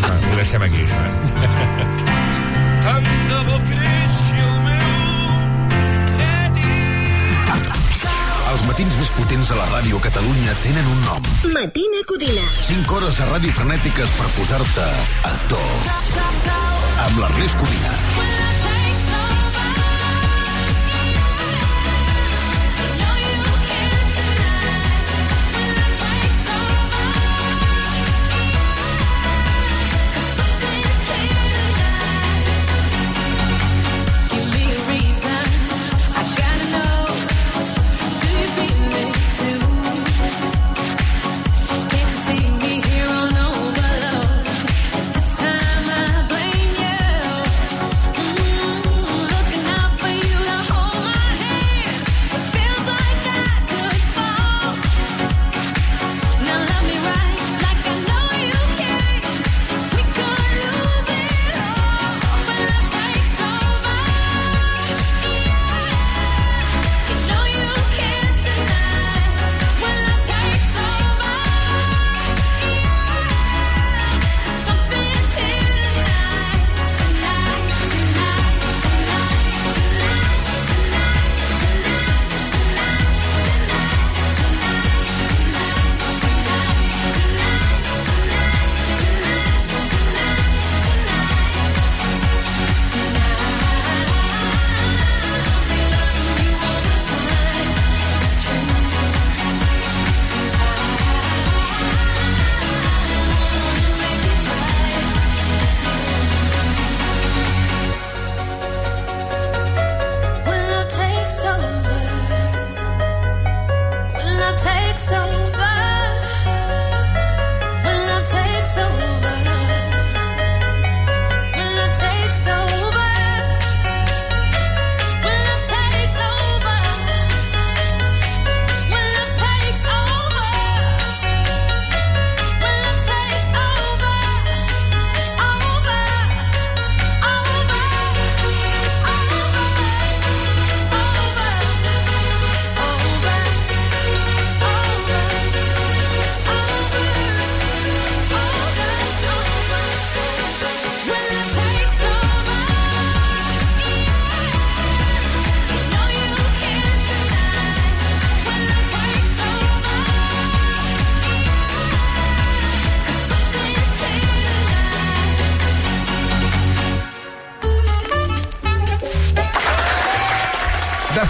[0.04, 1.00] Va, ho deixem aquí, això.
[1.02, 1.88] Eh?
[2.86, 4.92] tant de bo creixi el meu
[8.52, 11.32] Els matins més potents de la ràdio Catalunya tenen un nom.
[11.56, 12.46] Matina Codina.
[12.68, 14.86] 5 hores de ràdio frenètiques per posar-te
[15.32, 15.64] a to.
[17.08, 18.39] Amb l'Ernest Codina.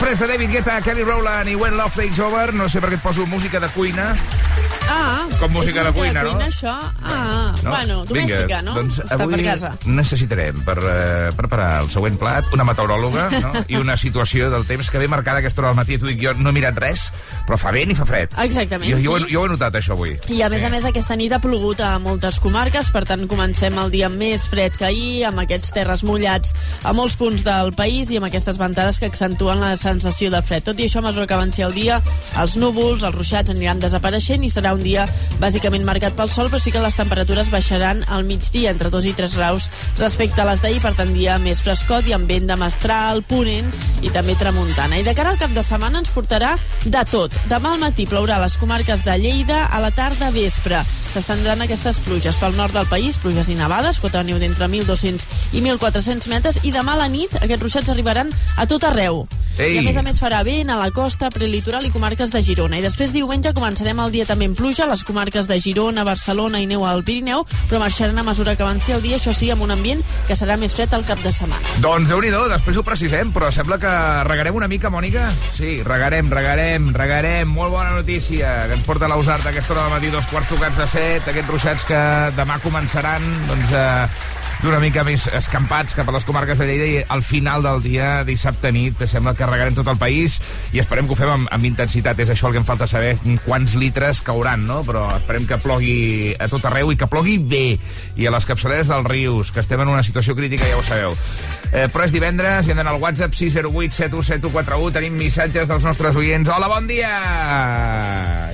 [0.10, 2.98] Després de David Guetta, Kelly Rowland i When Love Takes Over, no sé per què
[2.98, 4.10] et poso música de cuina.
[4.92, 6.32] Ah, Com música de cuina, no?
[6.32, 6.74] cuina, això?
[7.04, 7.70] Ah, No?
[7.72, 8.74] bueno, domèstica, no?
[8.74, 9.72] Doncs Està avui per casa.
[9.86, 13.52] necessitarem per eh, preparar el següent plat una meteoròloga no?
[13.68, 15.98] i una situació del temps que ve marcada aquesta hora del matí.
[16.00, 17.10] T'ho dic, jo no he mirat res,
[17.48, 18.34] però fa vent i fa fred.
[18.44, 19.26] Exactament, Jo, jo, sí.
[19.30, 20.16] he- jo ho he notat, això, avui.
[20.30, 23.78] I a més a més aquesta nit ha plogut a moltes comarques, per tant comencem
[23.80, 28.10] el dia més fred que ahir, amb aquests terres mullats a molts punts del país
[28.12, 30.64] i amb aquestes ventades que accentuen la sensació de fred.
[30.64, 32.02] Tot i això, a mesura que avanci el dia,
[32.42, 35.08] els núvols, els ruixats aniran desapareixent i serà un dia
[35.40, 39.14] bàsicament marcat pel sol, però sí que les temperatures baixaran al migdia entre 2 i
[39.18, 42.58] 3 graus respecte a les d'ahir, per tant dia més frescot i amb vent de
[42.60, 43.72] mestral, ponent
[44.04, 45.00] i també tramuntana.
[45.00, 47.36] I de cara al cap de setmana ens portarà de tot.
[47.52, 50.82] Demà al matí plourà a les comarques de Lleida, a la tarda vespre.
[51.10, 55.26] S'estendran aquestes pluges pel nord del país, pluges i nevades, cota de neu d'entre 1.200
[55.58, 59.26] i 1.400 metres, i demà a la nit aquests ruixats arribaran a tot arreu.
[59.60, 59.74] Ei!
[59.76, 62.78] I a més a més farà vent a la costa, prelitoral i comarques de Girona.
[62.80, 66.60] I després diumenge començarem el dia també en pluja a les comarques de Girona, Barcelona
[66.62, 69.64] i neu al Pirineu, però marxaran a mesura que avanci el dia, això sí, amb
[69.66, 71.74] un ambient que serà més fred al cap de setmana.
[71.82, 73.94] Doncs déu nhi després ho precisem, però sembla que
[74.30, 75.26] regarem una mica, Mònica.
[75.58, 77.50] Sí, regarem, regarem, regarem.
[77.50, 80.86] Molt bona notícia, que ens porta l'Ausart aquesta hora del matí, dos quarts tocats de
[80.92, 82.04] set, aquests ruixats que
[82.38, 86.98] demà començaran, doncs, eh, d'una mica més escampats cap a les comarques de Lleida i
[87.16, 90.36] al final del dia, dissabte nit, sembla que regarem tot el país
[90.76, 92.20] i esperem que ho fem amb, amb intensitat.
[92.20, 94.82] És això el que em falta saber, quants litres cauran, no?
[94.88, 97.66] Però esperem que plogui a tot arreu i que plogui bé.
[98.20, 101.16] I a les capçaleres dels rius, que estem en una situació crítica, ja ho sabeu.
[101.70, 104.94] Eh, però és divendres i hem d'anar al WhatsApp 608 717141.
[104.96, 106.50] Tenim missatges dels nostres oients.
[106.50, 107.12] Hola, bon dia!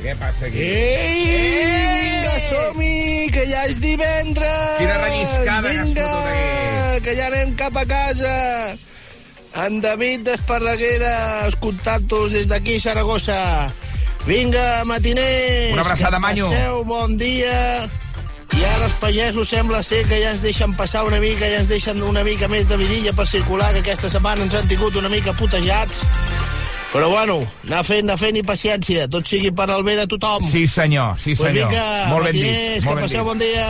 [0.03, 0.65] Què passa aquí?
[0.65, 4.75] Ei, vinga, som-hi, que ja és divendres!
[4.81, 6.99] Quina relliscada que has vinga, fotut aquí.
[7.07, 8.35] que ja anem cap a casa!
[9.65, 11.15] En David d'Esparreguera,
[11.47, 13.71] escoltant-vos des d'aquí, Saragossa.
[14.27, 15.71] Vinga, matiners!
[15.71, 16.49] Una abraçada, que Manyo.
[16.51, 17.87] Passeu bon dia.
[18.55, 21.69] I ara els pagesos sembla ser que ja ens deixen passar una mica, ja ens
[21.71, 25.09] deixen una mica més de vidilla per circular, que aquesta setmana ens han tingut una
[25.11, 26.05] mica putejats.
[26.95, 29.09] Però bueno, anar fent, anar fent i paciència.
[29.11, 30.45] Tot sigui per al bé de tothom.
[30.47, 31.67] Sí, senyor, sí, Pues senyor.
[31.73, 33.27] vinga, molt ben matiners, dit, que molt ben passeu dit.
[33.27, 33.67] bon dia.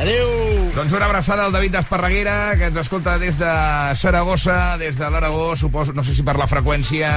[0.00, 0.30] Adéu.
[0.78, 3.52] Doncs una abraçada al David d'Esparreguera, que ens escolta des de
[4.00, 7.10] Saragossa, des de l'Aragó, suposo, no sé si per la freqüència,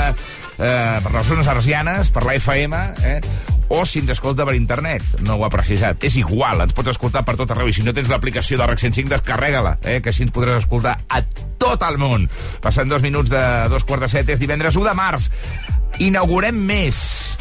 [0.59, 3.21] eh, per les zones arsianes, per la FM, eh,
[3.69, 5.03] o si ens escolta per internet.
[5.21, 6.03] No ho ha precisat.
[6.07, 7.69] És igual, ens pots escoltar per tot arreu.
[7.69, 10.97] I si no tens l'aplicació de RAC 105, descarrega-la, eh, que així ens podràs escoltar
[11.09, 11.23] a
[11.59, 12.29] tot el món.
[12.63, 15.31] Passant dos minuts de dos quarts de set, és divendres 1 de març.
[16.03, 17.37] Inaugurem més.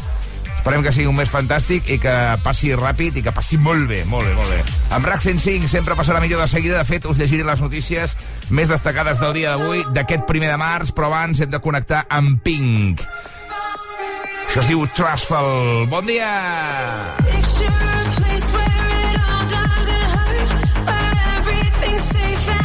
[0.57, 2.13] Esperem que sigui un mes fantàstic i que
[2.43, 4.57] passi ràpid i que passi molt bé, molt bé, molt bé.
[4.97, 6.81] Amb RAC 105 sempre passarà millor de seguida.
[6.81, 8.17] De fet, us llegiré les notícies
[8.49, 12.41] més destacades del dia d'avui, d'aquest primer de març, però abans hem de connectar amb
[12.43, 13.05] Pink.
[14.47, 15.85] Això es diu Trustful.
[15.91, 16.31] Bon dia!
[17.27, 20.49] Picture a place where it all doesn't hurt,
[20.87, 22.56] where everything's safe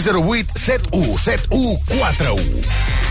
[0.00, 2.40] 608 71 71 41.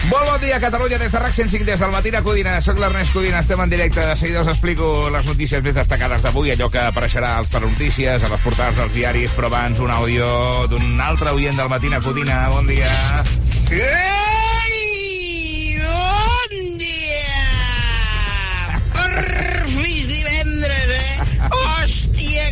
[0.09, 2.55] Molt bon dia, Catalunya, des de RAC 105, des del matí a Codina.
[2.61, 4.01] Soc l'Ernest Codina, estem en directe.
[4.01, 8.31] De seguida us explico les notícies més destacades d'avui, allò que apareixerà als telenotícies, a
[8.33, 10.29] les portades dels diaris, però abans un àudio
[10.71, 12.47] d'un altre oient del matí a Codina.
[12.49, 12.89] Bon dia.
[13.69, 14.58] Ei,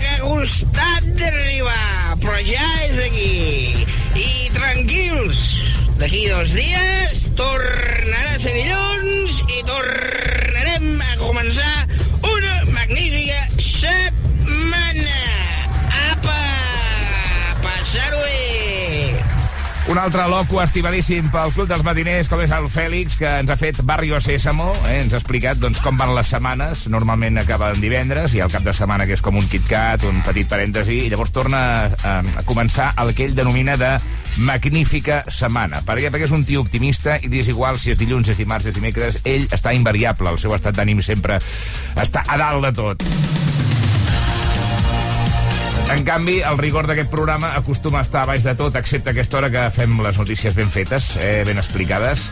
[0.02, 3.86] que ha costat d'arribar, però ja és aquí.
[4.18, 5.44] I tranquils,
[6.02, 11.76] d'aquí dos dies tornarà a ser dilluns i tornarem a començar
[19.98, 23.56] Un altre loco estimadíssim pel Club dels Matiners, com és el Fèlix, que ens ha
[23.58, 25.00] fet Barrio Sésamo, eh?
[25.00, 26.84] ens ha explicat doncs, com van les setmanes.
[26.94, 30.46] Normalment acaben divendres, i el cap de setmana que és com un KitKat, un petit
[30.52, 33.96] parèntesi, i llavors torna a, a començar el que ell denomina de
[34.38, 35.82] magnífica setmana.
[35.82, 36.14] Per què?
[36.14, 39.18] Perquè és un tio optimista i és igual si és dilluns, és dimarts, és dimecres,
[39.26, 41.42] ell està invariable, el seu estat d'ànim sempre
[41.98, 43.10] està a dalt de tot.
[45.90, 49.38] En canvi, el rigor d'aquest programa acostuma a estar a baix de tot, excepte aquesta
[49.40, 52.26] hora que fem les notícies ben fetes, eh, ben explicades.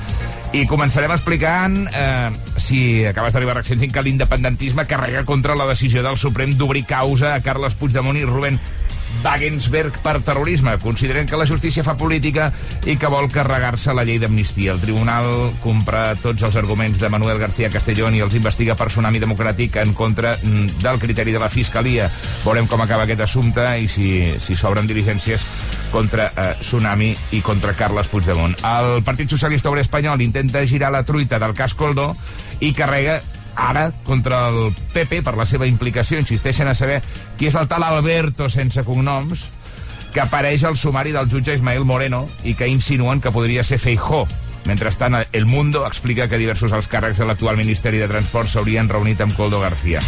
[0.51, 6.17] I començarem explicant, eh, si acabes d'arribar 105, que l'independentisme carrega contra la decisió del
[6.17, 8.59] Suprem d'obrir causa a Carles Puigdemont i Rubén
[9.23, 10.77] Wagensberg per terrorisme.
[10.81, 12.51] Consideren que la justícia fa política
[12.85, 14.75] i que vol carregar-se la llei d'amnistia.
[14.75, 19.21] El tribunal compra tots els arguments de Manuel García Castellón i els investiga per tsunami
[19.23, 22.09] democràtic en contra mm, del criteri de la Fiscalia.
[22.45, 24.09] Veurem com acaba aquest assumpte i si
[24.39, 25.43] si s'obren diligències
[25.91, 28.57] contra eh, Tsunami i contra Carles Puigdemont.
[28.65, 32.13] El Partit Socialista Obrer Espanyol intenta girar la truita del cas Coldo
[32.59, 33.21] i carrega
[33.55, 36.19] ara contra el PP per la seva implicació.
[36.19, 37.01] Insisteixen a saber
[37.39, 39.47] qui és el tal Alberto sense cognoms
[40.15, 44.23] que apareix al sumari del jutge Ismael Moreno i que insinuen que podria ser Feijó.
[44.65, 49.21] Mentrestant, El Mundo explica que diversos alts càrrecs de l'actual Ministeri de Transport s'haurien reunit
[49.21, 50.01] amb Coldo García.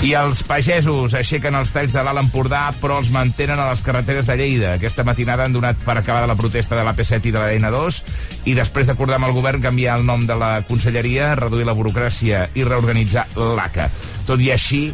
[0.00, 4.30] I els pagesos aixequen els talls de l'Alt Empordà, però els mantenen a les carreteres
[4.30, 4.70] de Lleida.
[4.78, 8.00] Aquesta matinada han donat per acabada la protesta de l'AP7 i de la N2
[8.48, 12.46] i després d'acordar amb el govern canviar el nom de la conselleria, reduir la burocràcia
[12.56, 13.90] i reorganitzar l'ACA.
[14.24, 14.86] Tot i així,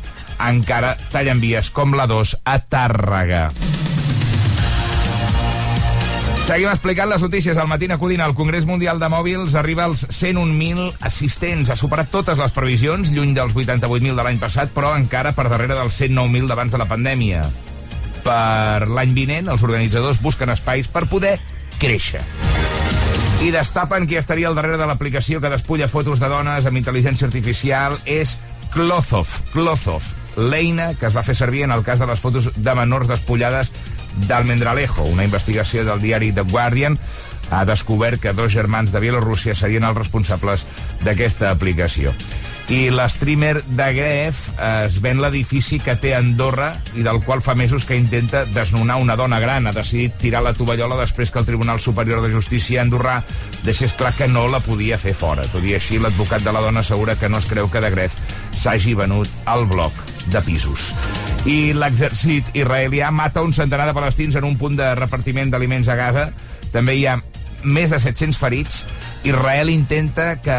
[0.43, 3.47] encara tallen vies com la 2 a Tàrrega.
[6.47, 8.25] Seguim explicant les notícies al matí a Codina.
[8.25, 11.73] El Congrés Mundial de Mòbils arriba als 101.000 assistents.
[11.73, 15.75] Ha superat totes les previsions, lluny dels 88.000 de l'any passat, però encara per darrere
[15.75, 17.41] dels 109.000 d'abans de la pandèmia.
[18.23, 21.35] Per l'any vinent, els organitzadors busquen espais per poder
[21.83, 22.23] créixer.
[23.43, 27.27] I destapen qui estaria al darrere de l'aplicació que despulla fotos de dones amb intel·ligència
[27.27, 28.39] artificial és
[28.71, 32.79] Clothof, Clothof, l'eina que es va fer servir en el cas de les fotos de
[32.79, 33.75] menors despullades
[34.27, 35.05] d'Almendralejo.
[35.13, 36.99] Una investigació del diari The Guardian
[37.51, 40.67] ha descobert que dos germans de Bielorússia serien els responsables
[41.05, 42.15] d'aquesta aplicació.
[42.67, 47.87] I l'streamer de Gref es ven l'edifici que té Andorra i del qual fa mesos
[47.87, 49.69] que intenta desnonar una dona gran.
[49.71, 53.21] Ha decidit tirar la tovallola després que el Tribunal Superior de Justícia andorrà
[53.63, 55.47] deixés clar que no la podia fer fora.
[55.53, 58.19] Tot i així, l'advocat de la dona assegura que no es creu que de Gref
[58.57, 59.95] s'hagi venut al bloc
[60.33, 60.91] de pisos.
[61.47, 65.97] I l'exèrcit israelià mata un centenar de palestins en un punt de repartiment d'aliments a
[65.99, 66.31] Gaza.
[66.75, 67.21] També hi ha
[67.67, 68.85] més de 700 ferits.
[69.27, 70.57] Israel intenta que...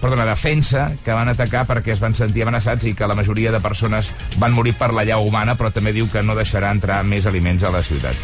[0.00, 3.62] Perdona, defensa que van atacar perquè es van sentir amenaçats i que la majoria de
[3.62, 7.26] persones van morir per la llau humana, però també diu que no deixarà entrar més
[7.30, 8.18] aliments a la ciutat.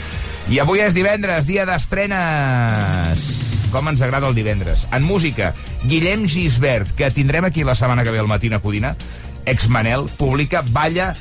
[0.51, 3.50] I avui és divendres, dia d'estrenes.
[3.71, 4.87] Com ens agrada el divendres.
[4.93, 5.55] En música,
[5.85, 8.97] Guillem Gisbert, que tindrem aquí la setmana que ve al matí a Codina,
[9.47, 11.15] ex-Manel, publica Balla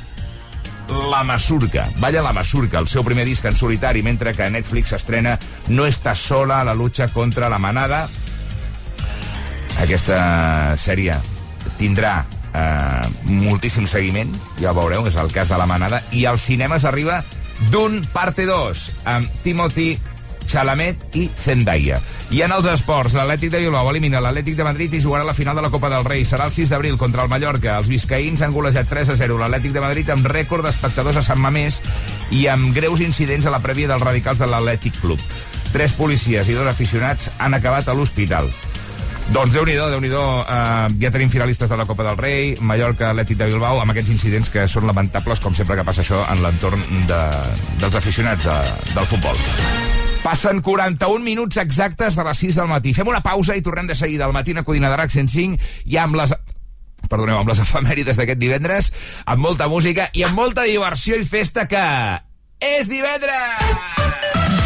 [1.12, 1.88] la Masurca.
[1.97, 5.38] Balla la Masurca, el seu primer disc en solitari, mentre que Netflix estrena
[5.70, 8.08] No estàs sola a la lucha contra la manada.
[9.80, 11.16] Aquesta sèrie
[11.78, 16.47] tindrà eh, moltíssim seguiment, ja ho veureu, és el cas de la manada, i als
[16.50, 17.22] cinemes arriba
[17.72, 19.93] d'un parte 2, amb Timothy
[20.50, 22.00] Chalamet i Zendaya.
[22.30, 25.58] I en els esports, l'Atlètic de Bilbao elimina l'Atlètic de Madrid i jugarà la final
[25.58, 26.22] de la Copa del Rei.
[26.30, 27.80] Serà el 6 d'abril contra el Mallorca.
[27.82, 31.42] Els vizcaïns han golejat 3 a 0 l'Atlètic de Madrid amb rècord d'espectadors a Sant
[31.42, 31.80] Mamés
[32.30, 35.24] i amb greus incidents a la prèvia dels radicals de l'Atlètic Club.
[35.74, 38.52] Tres policies i dos aficionats han acabat a l'hospital.
[39.34, 43.10] Doncs déu-n'hi-do, déu nhi déu uh, ja tenim finalistes de la Copa del Rei, Mallorca,
[43.10, 46.46] Atlètic de Bilbao, amb aquests incidents que són lamentables, com sempre que passa això en
[46.46, 47.24] l'entorn de,
[47.82, 48.60] dels aficionats de,
[48.94, 49.99] del futbol.
[50.24, 52.94] Passen 41 minuts exactes de les 6 del matí.
[52.94, 55.98] Fem una pausa i tornem de seguida al matí a Codina de RAC 105 i
[55.98, 56.34] amb les
[57.10, 58.92] perdoneu, amb les efemèrides d'aquest divendres,
[59.26, 61.84] amb molta música i amb molta diversió i festa que
[62.60, 63.64] és divendres!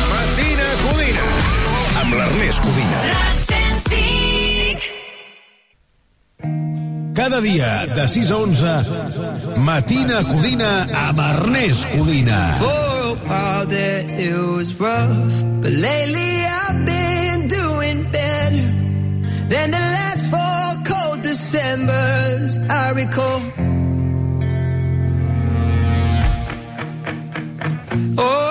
[0.10, 1.28] Matina Codina.
[2.02, 2.93] amb l'Ernest Codina.
[7.14, 12.58] Cada dia, de 6 a 11, Matina Codina amb Ernest Codina.
[12.58, 18.66] For a while it was rough, but lately I've been doing better
[19.46, 23.42] than the last four cold Decembers I recall.
[28.18, 28.43] Oh,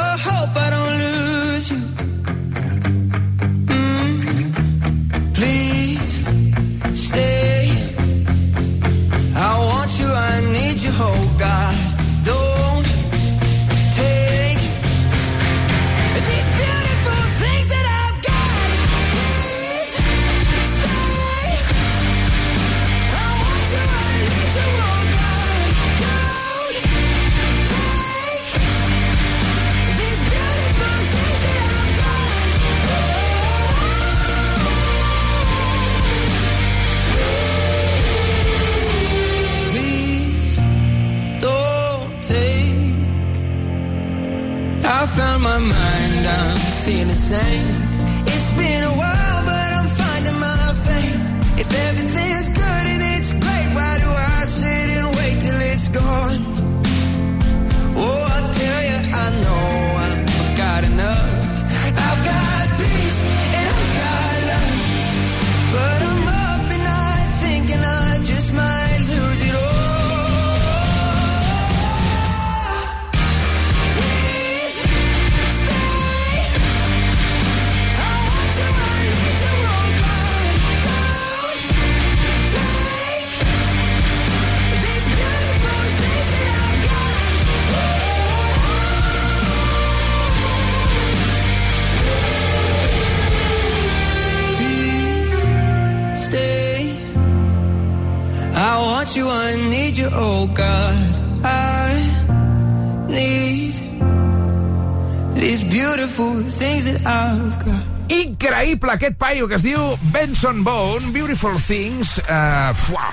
[109.02, 109.80] aquest paio que es diu
[110.14, 112.20] Benson Bone, Beautiful Things.
[112.22, 113.08] Uh, fuà,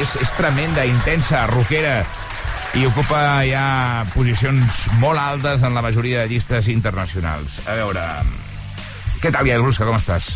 [0.00, 1.98] és, és tremenda, intensa, rockera
[2.74, 7.60] i ocupa ja posicions molt altes en la majoria de llistes internacionals.
[7.68, 8.06] A veure,
[9.20, 10.32] què tal, Iael Brusca, com estàs?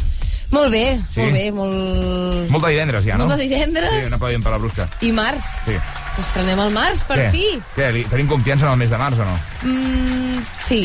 [0.52, 1.24] Molt bé, Sí?
[1.24, 2.50] molt bé, molt...
[2.52, 3.26] Molt de divendres ja, no?
[3.28, 3.96] Molt de divendres.
[4.04, 4.88] Sí, no podíem per la Brusca.
[5.04, 5.48] I març.
[5.64, 5.76] Sí.
[6.20, 7.30] Estrenem el març, per Què?
[7.32, 7.46] fi.
[7.76, 9.38] Què, li, tenim confiança en el mes de març o no?
[9.72, 10.82] Mm, sí.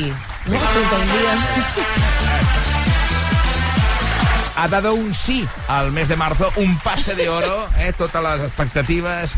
[0.47, 0.55] No?
[0.59, 2.72] Escolta, un dia...
[4.55, 7.93] ha dado un sí al mes de marzo, un pase de oro, eh?
[7.97, 9.33] totes les expectatives,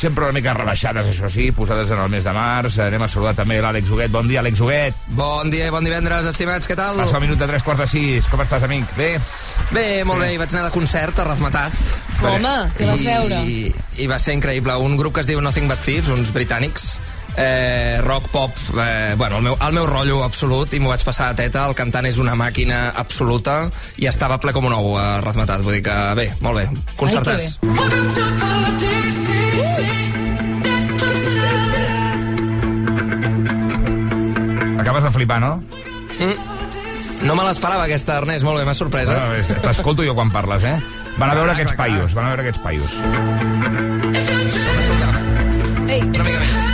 [0.00, 2.78] sempre una mica rebaixades, això sí, posades en el mes de març.
[2.80, 4.12] Anem a saludar també l'Àlex Huguet.
[4.12, 4.96] Bon dia, Àlex Huguet.
[5.18, 7.02] Bon dia i bon divendres, estimats, què tal?
[7.02, 8.30] Passa el minut de tres quarts de sis.
[8.32, 8.88] Com estàs, amic?
[8.96, 9.10] Bé?
[9.74, 11.84] Bé, molt bé, i vaig anar de concert a Razmataz.
[12.20, 13.44] Home, què vas veure?
[13.44, 13.60] I,
[14.00, 14.76] I va ser increïble.
[14.80, 16.94] Un grup que es diu Nothing But Thieves, uns britànics,
[17.36, 18.50] eh, rock, pop,
[18.82, 21.74] eh, bueno, el meu, el meu rotllo absolut, i m'ho vaig passar a teta, el
[21.78, 25.84] cantant és una màquina absoluta, i estava ple com un ou a Razmataz, vull dir
[25.86, 27.58] que bé, molt bé, concertàs.
[34.78, 35.56] Acabes de flipar, no?
[36.18, 37.26] Mm.
[37.26, 39.12] No me l'esperava aquesta, Ernest, molt bé, m'ha sorpresa.
[39.12, 40.78] Bueno, és- T'escolto jo quan parles, eh?
[41.18, 42.90] Van a veure aquests paios, van a veure aquests paios.
[45.90, 46.00] Ei.
[46.02, 46.69] Una mica més.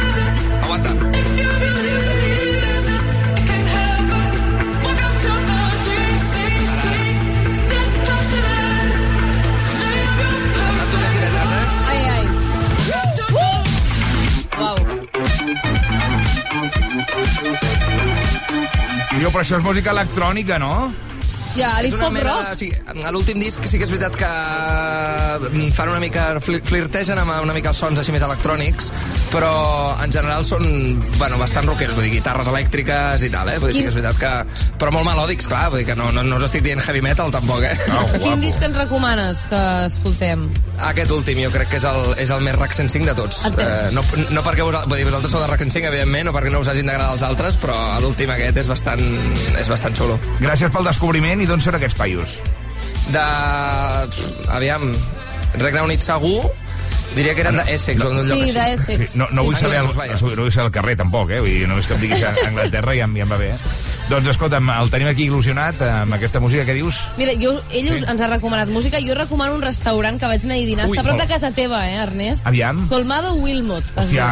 [19.16, 20.72] Jo, però això és música electrònica, no?
[21.56, 22.54] Ja, És una pop mena, rock.
[22.58, 22.70] sí,
[23.04, 24.28] a l'últim disc sí que és veritat que
[25.50, 28.90] mm, fan una mica, fli- flirtegen amb una mica els sons així més electrònics,
[29.32, 29.50] però
[30.02, 30.66] en general són,
[31.18, 33.58] bueno, bastant rockeros, vull dir, guitarres elèctriques i tal, eh?
[33.62, 34.32] Vull dir, sí que és veritat que...
[34.80, 37.32] Però molt melòdics, clar, vull dir que no, no, no us estic dient heavy metal,
[37.34, 37.74] tampoc, eh?
[37.96, 40.46] Oh, Quin disc ens recomanes que escoltem?
[40.90, 43.42] Aquest últim jo crec que és el, és el més Rack 105 de tots.
[43.56, 44.02] Eh, no,
[44.34, 46.68] no perquè vos, vull dir, vosaltres sou de Rack 105, evidentment, no perquè no us
[46.72, 49.02] hagin d'agradar els altres, però l'últim aquest és bastant,
[49.60, 50.18] és bastant xulo.
[50.42, 51.40] Gràcies pel descobriment.
[51.42, 52.36] I d'on són aquests paios?
[53.10, 53.22] De...
[54.52, 54.88] Aviam,
[55.60, 56.40] Regne Unit segur,
[57.14, 58.56] diria que eren d'Essex o d'un lloc Sí, així.
[58.56, 59.12] d'Essex.
[59.14, 60.18] Sí, no, no, vull Sí, saber el, vaja.
[60.20, 61.40] no vull saber el carrer, tampoc, eh?
[61.40, 63.58] Vull dir, només que em diguis a Anglaterra ja, ja em va bé, eh?
[64.06, 67.00] Doncs escolta'm, el tenim aquí il·lusionat amb aquesta música que dius.
[67.18, 69.00] Mira, jo, ell us, ens ha recomanat música.
[69.02, 70.84] Jo recomano un restaurant que vaig anar a dinar.
[70.86, 72.46] Ui, Està a prop de casa teva, eh, Ernest?
[72.46, 72.84] Aviam.
[72.86, 73.82] Colmado Wilmot.
[73.98, 74.28] Hòstia,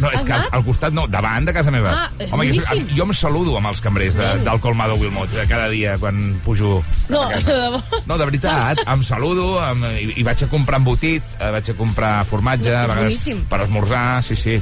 [0.00, 1.92] no, és Has que al, al costat no, davant de casa meva.
[1.92, 2.86] Ah, Home, jo, boníssim.
[2.96, 6.78] jo em saludo amb els cambrers de, del Colmado Wilmot eh, cada dia quan pujo
[7.12, 7.82] No, de debò.
[8.08, 11.76] No, de veritat, em saludo em, i, i vaig a comprar embotit, eh, vaig a
[11.76, 13.44] comprar formatge, a És vegades boníssim.
[13.52, 14.56] per esmorzar, sí, sí.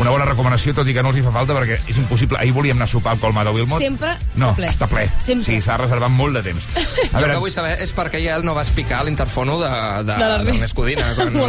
[0.00, 2.40] Una bona recomanació, tot i que no els hi fa falta, perquè és impossible.
[2.40, 3.82] Ahir volíem anar a sopar al Colmado Wilmot.
[3.82, 4.05] Sempre
[4.36, 4.68] no, està ple.
[4.72, 5.04] està ple.
[5.24, 5.44] Sempre.
[5.48, 6.64] Sí, s'ha reservat molt de temps.
[7.12, 9.70] A jo el que vull saber és per què ja no vas picar l'interfono de,
[10.06, 10.74] de, De l'Ernest.
[10.76, 11.06] Codina.
[11.16, 11.46] Quan, No,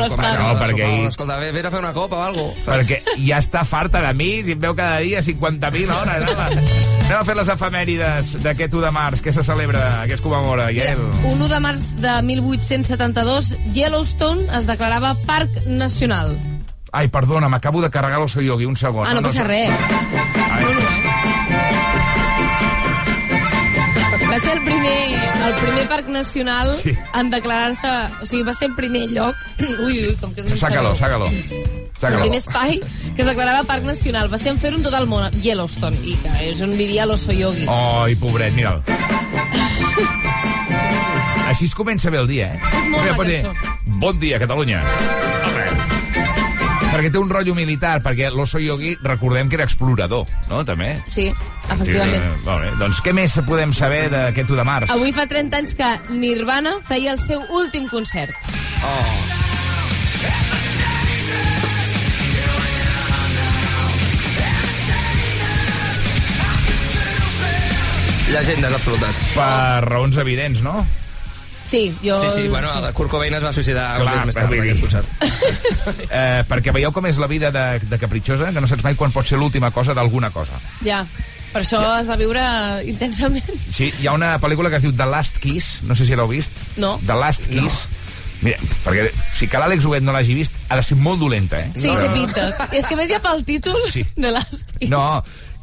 [0.60, 1.08] perquè sopar.
[1.12, 2.78] Escolta, ve- vés a fer una copa o alguna cosa.
[2.78, 6.28] perquè ja està farta de mi, si em veu cada dia 50.000 hores.
[6.38, 6.60] Anem,
[7.08, 9.22] anem a fer les efemèrides d'aquest 1 de març.
[9.26, 9.86] Què se celebra?
[10.10, 10.68] Què es commemora?
[10.74, 10.94] Mira,
[11.28, 16.38] un 1 de març de 1872, Yellowstone es declarava Parc Nacional.
[16.96, 19.06] Ai, perdona, m'acabo de carregar l'oso yogi, un segon.
[19.06, 19.70] Ah, no passa res.
[19.70, 20.94] A veure,
[24.30, 24.98] Va ser el primer,
[25.48, 26.92] el primer parc nacional Sí.
[27.16, 27.88] en declarar-se...
[28.22, 29.36] O sigui, va ser el primer lloc...
[29.86, 31.28] Ui, ui, com que no Sácalo, sácalo.
[31.28, 32.22] El Sácalo.
[32.22, 32.80] primer espai
[33.16, 34.32] que es declarava parc nacional.
[34.32, 37.32] Va ser en fer-ho en tot el món, Yellowstone, i que és on vivia l'oso
[37.34, 37.66] yogi.
[37.72, 38.84] Ai, pobret, mira'l.
[41.48, 42.60] Així es comença bé el dia, eh?
[42.84, 43.76] És molt Mira, dir, cançó.
[44.04, 44.84] Bon dia, Catalunya.
[46.88, 50.96] Perquè té un rotllo militar, perquè l'oso yogi, recordem que era explorador, no?, també.
[51.12, 51.28] Sí,
[51.68, 52.24] efectivament.
[52.32, 52.72] Sí, molt bé.
[52.80, 54.94] Doncs què més podem saber d'aquest 1 de març?
[54.96, 58.34] Avui fa 30 anys que Nirvana feia el seu últim concert.
[58.82, 59.46] Oh.
[68.32, 69.22] Llegendes absolutes.
[69.36, 70.82] Per raons evidents, no?
[71.68, 72.16] Sí, jo...
[72.22, 74.76] Sí, sí, bueno, el Kurt Cobain es va suïcidar Clar, dies més tard vull dir.
[74.80, 75.08] concert.
[76.10, 79.12] Eh, perquè veieu com és la vida de, de capritxosa, que no saps mai quan
[79.16, 80.58] pot ser l'última cosa d'alguna cosa.
[80.86, 81.02] Ja,
[81.54, 82.44] per això has de viure
[82.88, 83.48] intensament.
[83.74, 86.28] Sí, hi ha una pel·lícula que es diu The Last Kiss, no sé si l'heu
[86.32, 86.52] vist.
[86.78, 86.98] No.
[87.08, 87.86] The Last Kiss.
[88.44, 91.72] Mira, perquè si que l'Àlex Huguet no l'hagi vist, ha de ser molt dolenta, eh?
[91.74, 92.50] Sí, té pinta.
[92.70, 94.04] I és que a més hi ha pel títol Sí.
[94.16, 94.92] de l'Asti.
[94.92, 95.02] No,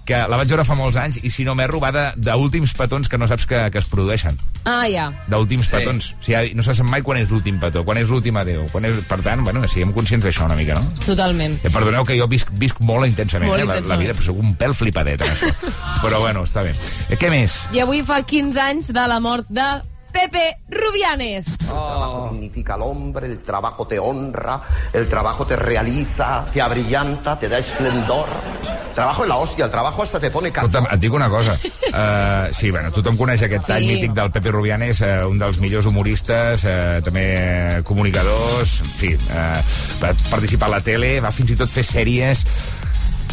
[0.04, 3.08] que la vaig veure fa molts anys i si no m'erro va de- d'últims petons
[3.08, 4.38] que no saps que, que es produeixen.
[4.64, 5.10] Ah, ja.
[5.28, 5.76] D'últims Sí.
[5.76, 6.10] petons.
[6.20, 8.66] O sigui, no se sap mai quan és l'últim petó, quan és l'últim adeu.
[8.72, 9.00] Quan és...
[9.08, 10.84] Per tant, bueno, siguem conscients d'això una mica, no?
[11.04, 11.58] Totalment.
[11.64, 14.06] Eh, perdoneu que jo visc, visc molt intensament, Molt eh, la, la intensament.
[14.08, 15.50] vida, però soc un pèl flipadet en això.
[16.04, 16.74] Però bueno, està bé.
[17.08, 17.62] Eh, què més?
[17.72, 19.64] I avui fa 15 anys de la mort de
[20.14, 21.46] Pepe Rubianes.
[21.72, 22.28] Oh.
[22.30, 24.60] Significa al hombre, el trabajo te honra,
[24.92, 28.26] el trabajo te realiza, te abrillanta, te da esplendor.
[28.94, 30.94] Trabajo en la hostia, el trabajo hasta te pone Escolta'm, cansado.
[30.94, 31.58] et dic una cosa.
[31.94, 33.86] Uh, sí, bueno, tothom coneix aquest tall Sí.
[33.86, 37.22] mític del Pepe Rubianes, uh, un dels millors humoristes, uh, també
[37.78, 39.60] uh, comunicadors, en fi, uh,
[40.02, 42.42] va participar a la tele, va fins i tot fer sèries...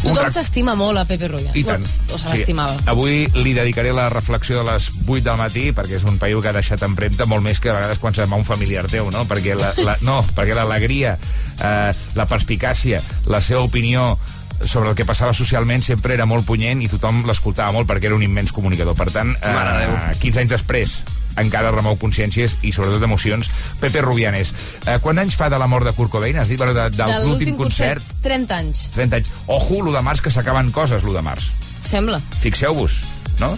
[0.02, 1.56] Tothom rec- s'estima molt a Pepe Rubianes.
[1.56, 1.86] I tant.
[2.12, 2.76] O se l'estimava.
[2.90, 6.50] Avui li dedicaré la reflexió de les 8 del matí, perquè és un paio que
[6.50, 9.24] ha deixat empremta molt més que a vegades quan se'n va un familiar teu, no?
[9.30, 11.16] Perquè la, la, no, perquè l'alegria,
[11.60, 14.18] eh, la perspicàcia, la seva opinió
[14.64, 18.14] sobre el que passava socialment sempre era molt punyent i tothom l'escoltava molt perquè era
[18.14, 18.94] un immens comunicador.
[18.94, 20.98] Per tant, eh, 15 anys després,
[21.40, 23.50] encara remou consciències i sobretot emocions.
[23.80, 24.52] Pepe Rubianes.
[24.86, 26.36] Eh, quants anys fa de la mort de Kurt Cobain?
[26.38, 29.28] Has dit, bueno, de, de, De l'últim concert, 30 anys, 30 anys.
[29.46, 31.50] Ojo, l'1 de març, que s'acaben coses, l'1 de març.
[31.84, 32.20] sembla.
[32.40, 33.00] Fixeu-vos,
[33.40, 33.56] no?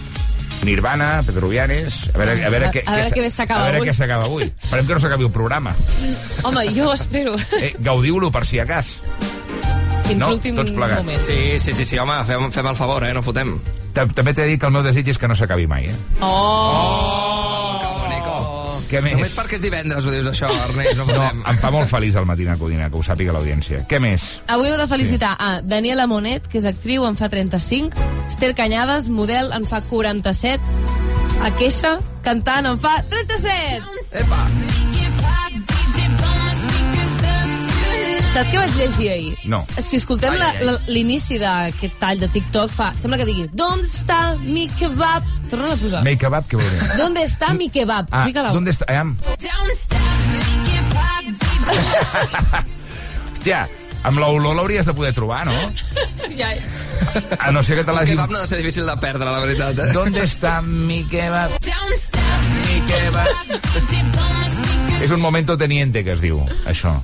[0.63, 2.09] Nirvana, Pedro Rubianes...
[2.15, 3.89] A veure, a veure, A- què, a veure què què s'acaba A veure avui.
[3.89, 4.47] què s'acaba avui.
[4.63, 5.75] Esperem que no s'acabi el programa.
[6.43, 7.35] Home, jo espero.
[7.59, 8.95] Eh, Gaudiu-lo per si a cas.
[10.07, 11.21] Fins no, l'últim moment.
[11.21, 13.13] Sí, sí, sí, sí, home, fem, fem el favor, eh?
[13.13, 13.59] No fotem.
[13.93, 15.95] Ta- També t'he dit que el meu desig és que no s'acabi mai, eh?
[16.21, 16.29] Oh!
[16.31, 17.54] Bonico.
[18.95, 19.17] Què més?
[19.17, 22.27] Només perquè és divendres ho dius, això, Ernest, no No, em fa molt feliç el
[22.29, 23.81] Matina Codina, que ho sàpiga l'audiència.
[23.91, 24.27] Què més?
[24.55, 29.11] Avui heu de felicitar a Daniela Monet, que és actriu, en fa 35, Esther Canyades,
[29.11, 30.63] model, en fa 47,
[31.43, 34.05] a Queixa, cantant, en fa 37!
[34.23, 34.94] Epa!
[38.35, 39.35] Saps què vaig llegir ahir?
[39.47, 39.61] No.
[39.79, 40.33] Si escoltem
[40.91, 45.23] l'inici d'aquest tall de TikTok, fa, sembla que digui ¿Dónde está mi kebab?
[45.47, 46.01] Torna a posar.
[46.03, 46.89] Make kebab, què vol dir?
[47.01, 48.11] ¿Dónde está mi kebab?
[48.11, 48.51] Ah, Fica-la.
[48.51, 48.89] ¿dónde está?
[48.91, 49.15] Aviam.
[53.31, 53.63] Hòstia,
[54.11, 55.55] amb l'olor l'hauries de poder trobar, no?
[56.35, 56.59] Ja, ja.
[57.39, 58.17] A no ser que te El l'hagi...
[58.17, 59.91] kebab no ha de ser difícil de perdre, la veritat, eh?
[59.95, 61.55] ¿Dónde está mi kebab?
[62.67, 63.27] Mi kebab.
[64.99, 66.99] És un momento teniente, que es diu, això.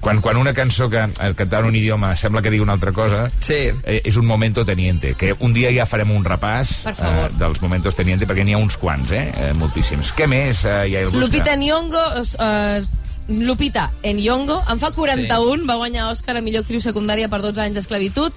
[0.00, 3.30] Quan, quan una cançó que eh, cantant un idioma sembla que digui una altra cosa,
[3.40, 3.70] Sí.
[3.84, 7.32] eh, és un momento teniente, que un dia ja farem un repàs favor.
[7.38, 9.32] dels momentos teniente, perquè n'hi ha uns quants, eh?
[9.34, 10.12] eh moltíssims.
[10.16, 11.26] Què més, eh, Yael Busca?
[11.26, 12.06] Lupita Nyong'o...
[12.38, 17.60] Uh, Lupita Nyong'o en fa 41, va guanyar Òscar a millor actriu secundària per 12
[17.60, 18.32] anys d'esclavitud.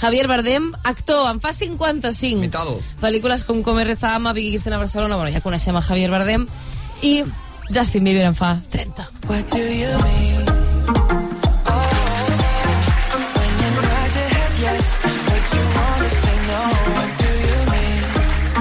[0.00, 2.40] Javier Bardem, actor, en fa 55.
[2.40, 2.80] Mitado.
[3.00, 6.46] Pel·lícules com Come Rezama, Vicky Cristina Barcelona, bueno, ja coneixem a Javier Bardem.
[7.02, 7.22] I
[7.72, 9.08] Justin Bieber en fa 30.
[9.28, 10.43] What do you mean?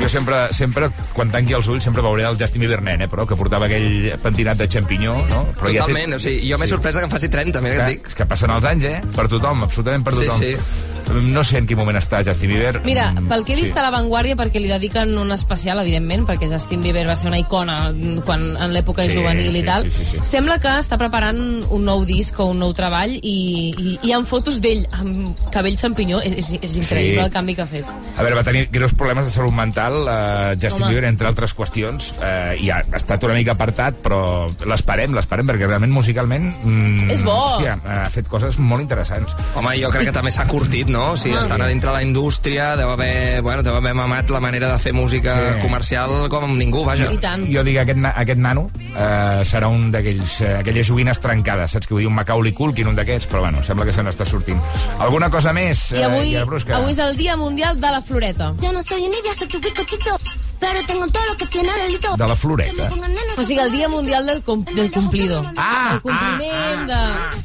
[0.04, 3.24] Jo sempre, sempre, quan tanqui els ulls, sempre veuré el Justin Bieber nen, eh, però,
[3.30, 5.44] que portava aquell pentinat de xampinyó, no?
[5.56, 8.10] Però Totalment, o sigui, jo m'he sorprès que em faci 30, mira què et dic.
[8.12, 8.98] És que passen els anys, eh?
[9.16, 10.42] Per tothom, absolutament per Sí, tothom.
[10.44, 10.93] sí.
[11.12, 12.82] No sé en quin moment està Justin Bieber.
[12.86, 13.80] Mira, pel que he vist sí.
[13.80, 17.40] a La Vanguardia, perquè li dediquen un especial, evidentment, perquè Justin Bieber va ser una
[17.42, 17.78] icona
[18.26, 20.22] quan, en l'època Sí, juvenil sí, i tal, sí, sí, sí.
[20.26, 21.40] sembla que està preparant
[21.70, 23.36] un nou disc o un nou treball i,
[23.78, 26.22] i hi ha fotos d'ell amb cabell xampinyó.
[26.24, 27.26] És, és, és increïble Sí.
[27.26, 27.86] el canvi que ha fet.
[28.18, 30.94] A veure, va tenir greus problemes de salut mental, eh, Justin Home.
[30.94, 34.22] Bieber, entre altres qüestions, eh, i ha estat una mica apartat, però
[34.70, 36.50] l'esperem, l'esperem, perquè realment musicalment...
[36.64, 37.34] Mm, És bo.
[37.34, 39.36] Hòstia, ha fet coses molt interessants.
[39.60, 41.12] Home, jo crec que també s'ha curtit, no?
[41.12, 41.42] O sigui, Ah.
[41.42, 44.94] estan a dintre la indústria, deu haver, bueno, deu haver mamat la manera de fer
[44.94, 45.62] música Sí.
[45.66, 47.12] comercial com ningú, vaja.
[47.12, 47.44] I tant.
[47.52, 51.94] Jo dic, aquest, aquest nano eh, serà un d'aquells eh, aquelles joguines trencades, saps que
[51.96, 52.08] vull dir?
[52.08, 54.62] Un Macaulay Culkin, un d'aquests, però bueno, sembla que se n'està sortint.
[55.00, 56.78] Alguna cosa més, I avui, Brusca?
[56.78, 58.54] avui és el Dia Mundial de la Floreta.
[58.62, 60.18] Yo no soy envidia, soy tu bizcochito,
[60.64, 62.16] pero tengo todo lo que tiene delito.
[62.16, 62.90] De la floreta.
[63.38, 65.44] O sigui, el Dia Mundial del, com, del cumplido.
[65.58, 66.94] Ah, el compliment de...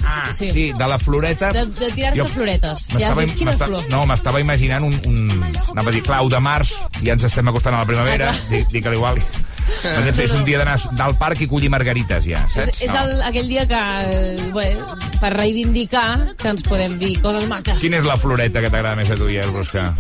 [0.07, 0.51] Ah, sí.
[0.53, 1.53] sí, de la floreta...
[1.53, 2.87] De, de tirar-se floretes.
[2.95, 3.83] Ja has dit, quina flor?
[3.91, 5.45] No, m'estava imaginant un, un...
[5.73, 8.71] Anava a dir clau de març, ja ens estem acostant a la primavera, Ah, dic,
[8.71, 9.19] dic a l'igual...
[9.99, 12.81] Aquest és un dia d'anar al parc i collir margarites, ja, És, saps?
[12.83, 13.83] és el, aquell dia que,
[14.55, 14.87] bueno,
[15.21, 17.81] per reivindicar que ens podem dir coses maques.
[17.83, 19.93] Quina és la floreta que t'agrada més a tu, Iel Brusca?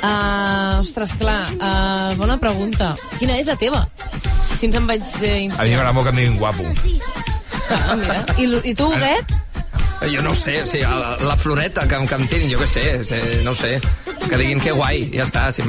[0.00, 2.94] Uh, ostres, clar, uh, bona pregunta.
[3.18, 3.82] Quina és la teva?
[4.56, 5.68] Si ens en vaig eh, A mi inspirar.
[5.76, 6.64] m'agrada molt que em diguin guapo.
[7.70, 8.24] Ah, mira.
[8.40, 9.34] I, I tu, Huguet?
[10.10, 12.66] Jo no ho sé, o sigui, la, la floreta que, que em tinc, jo què
[12.68, 13.74] sé, sé, no ho sé.
[14.28, 15.66] Que diguin que guai, ja està, sin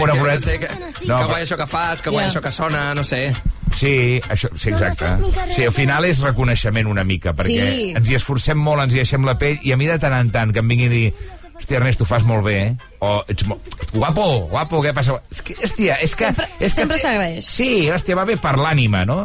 [0.00, 2.30] una que, floreta- Que, sé, que, No, que guai això que fas, que guai Ja.
[2.30, 3.32] això que sona, no sé.
[3.76, 5.06] Sí, això, sí, exacte.
[5.54, 7.92] Sí, al final és reconeixement una mica, perquè Sí.
[7.96, 10.30] ens hi esforcem molt, ens hi deixem la pell, i a mi de tant en
[10.30, 11.14] tant que em vinguin a dir
[11.58, 12.92] hòstia, Ernest, ho fas molt bé, eh?
[13.04, 13.66] O ets molt...
[13.92, 15.16] Guapo, guapo, què passa?
[15.32, 16.28] És que, hòstia, és que...
[16.30, 17.48] Sempre, és que sempre s'agraeix.
[17.56, 19.18] Sí, hòstia, va bé per l'ànima, no?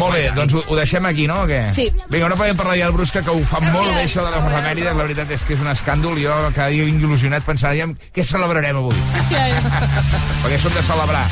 [0.00, 1.42] Molt bé, doncs ho, ho deixem aquí, no?
[1.50, 1.62] Què?
[1.76, 1.88] Sí.
[2.12, 3.76] Vinga, no podem parlar ja del Brusca, que ho fa Gràcies.
[3.76, 4.96] molt bé, això de les efemèrides.
[4.96, 6.20] La veritat és que és un escàndol.
[6.20, 8.96] Jo cada dia vinc il·lusionat pensant, aviam, què celebrarem avui?
[9.30, 9.60] Ja, ja.
[10.42, 11.26] perquè som de celebrar.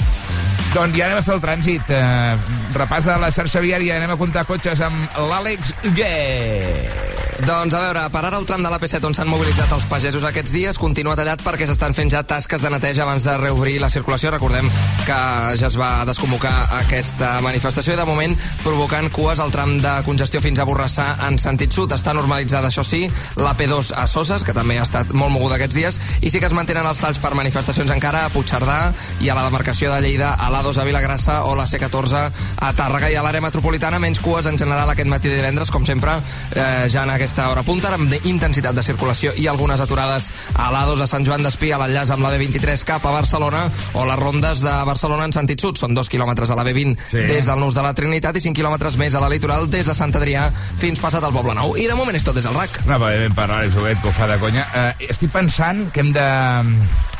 [0.68, 1.90] Doncs ja anem a fer el trànsit.
[1.90, 7.27] Eh, repàs de la xarxa viària, anem a comptar cotxes amb l'Àlex Gué.
[7.38, 10.24] Doncs a veure, per ara el tram de la P7 on s'han mobilitzat els pagesos
[10.26, 13.90] aquests dies continua tallat perquè s'estan fent ja tasques de neteja abans de reobrir la
[13.94, 14.32] circulació.
[14.34, 14.66] Recordem
[15.06, 15.18] que
[15.60, 18.34] ja es va desconvocar aquesta manifestació i de moment
[18.64, 21.94] provocant cues al tram de congestió fins a Borrassà en sentit sud.
[21.94, 23.04] Està normalitzada, això sí,
[23.38, 26.50] la P2 a Soses, que també ha estat molt moguda aquests dies, i sí que
[26.50, 28.80] es mantenen els talls per manifestacions encara a Puigcerdà
[29.22, 32.26] i a la demarcació de Lleida, a l'A2 a Vilagrassa o la C14
[32.66, 35.86] a Tàrrega i a l'àrea metropolitana menys cues en general aquest matí de divendres, com
[35.86, 36.18] sempre,
[36.50, 41.02] eh, ja en aquesta hora punta, amb intensitat de circulació i algunes aturades a l'A2
[41.04, 44.62] a Sant Joan d'Espí, a l'enllaç amb la B23 cap a Barcelona, o les rondes
[44.64, 45.76] de Barcelona en sentit sud.
[45.76, 47.26] Són dos quilòmetres a la B20 Sí.
[47.28, 49.94] des del Nus de la Trinitat i 5 quilòmetres més a la litoral des de
[49.94, 50.46] Sant Adrià
[50.78, 51.76] fins passat al Poble Nou.
[51.76, 52.86] I de moment és tot des del RAC.
[52.86, 54.64] No, va ben l'Àlex Huguet, que ho fa de conya.
[54.74, 56.24] Eh, estic pensant que hem de...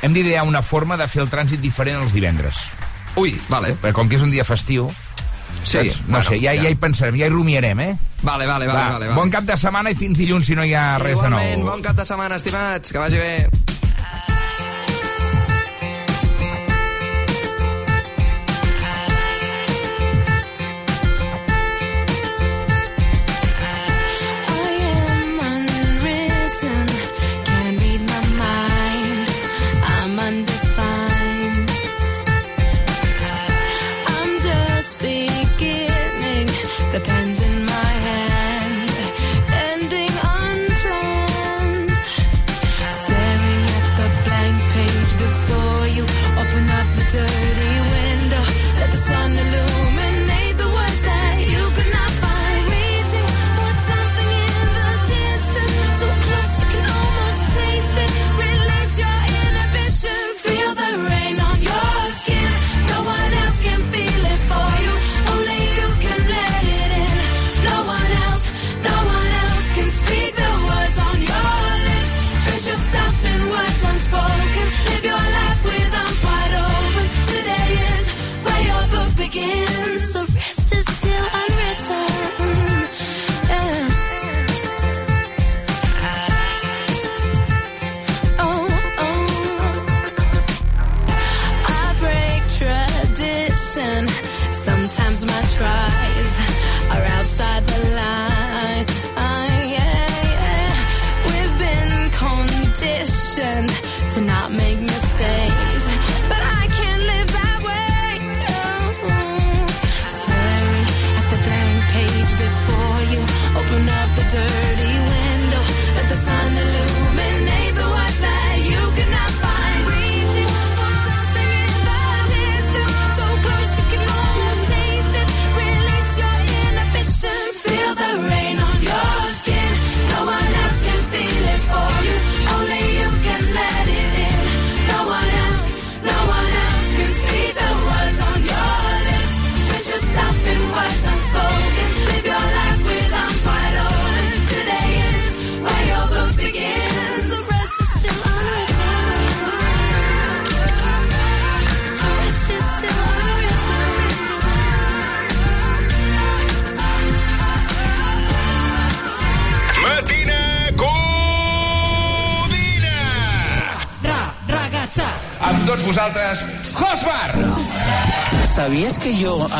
[0.00, 2.64] Hem d'idear una forma de fer el trànsit diferent els divendres.
[3.16, 3.74] Ui, vale.
[3.76, 4.88] Perquè com que és un dia festiu...
[5.62, 6.00] Sí, saps?
[6.02, 6.62] no bueno, sé, ja, ja.
[6.62, 6.70] ja.
[6.70, 7.96] hi pensarem, ja hi rumiarem, eh?
[8.22, 9.18] Vale, vale, vale, Va, vale, vale.
[9.20, 11.72] Bon cap de setmana i fins dilluns, si no hi ha res de Igualment, nou.
[11.74, 13.67] bon cap de setmana, estimats, que vagi bé.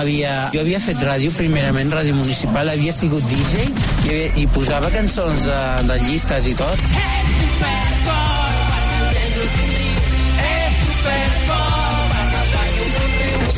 [0.08, 3.66] Havia, jo havia fet ràdio, primerament ràdio municipal, havia sigut DJ
[4.08, 6.80] i, i posava cançons de, de llistes i tot.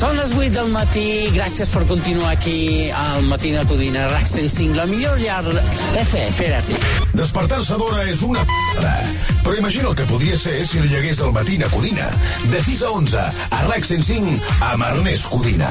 [0.00, 4.72] Són les 8 del matí, gràcies per continuar aquí al Matí de Codina, RAC 105,
[4.78, 5.42] la millor llar...
[6.00, 6.70] Efe, espera't.
[7.12, 8.94] Despertar-se d'hora és una p***da.
[9.44, 12.08] Però imagina el que podria ser si li hagués el matí a Codina.
[12.48, 13.28] De 6 a 11,
[13.60, 14.40] a RAC 105,
[14.72, 15.68] amb Ernest Codina.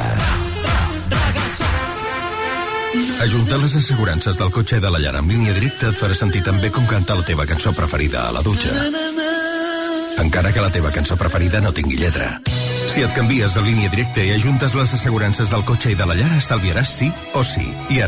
[3.20, 6.40] Ajuntar les assegurances del cotxe i de la llar en línia directa et farà sentir
[6.46, 8.72] tan bé com cantar la teva cançó preferida a la dutxa.
[10.24, 12.38] Encara que la teva cançó preferida no tingui lletra.
[12.90, 16.16] Si et canvies a línia directa i ajuntes les assegurances del cotxe i de la
[16.16, 17.68] llar, estalviaràs sí o sí.
[17.92, 18.00] I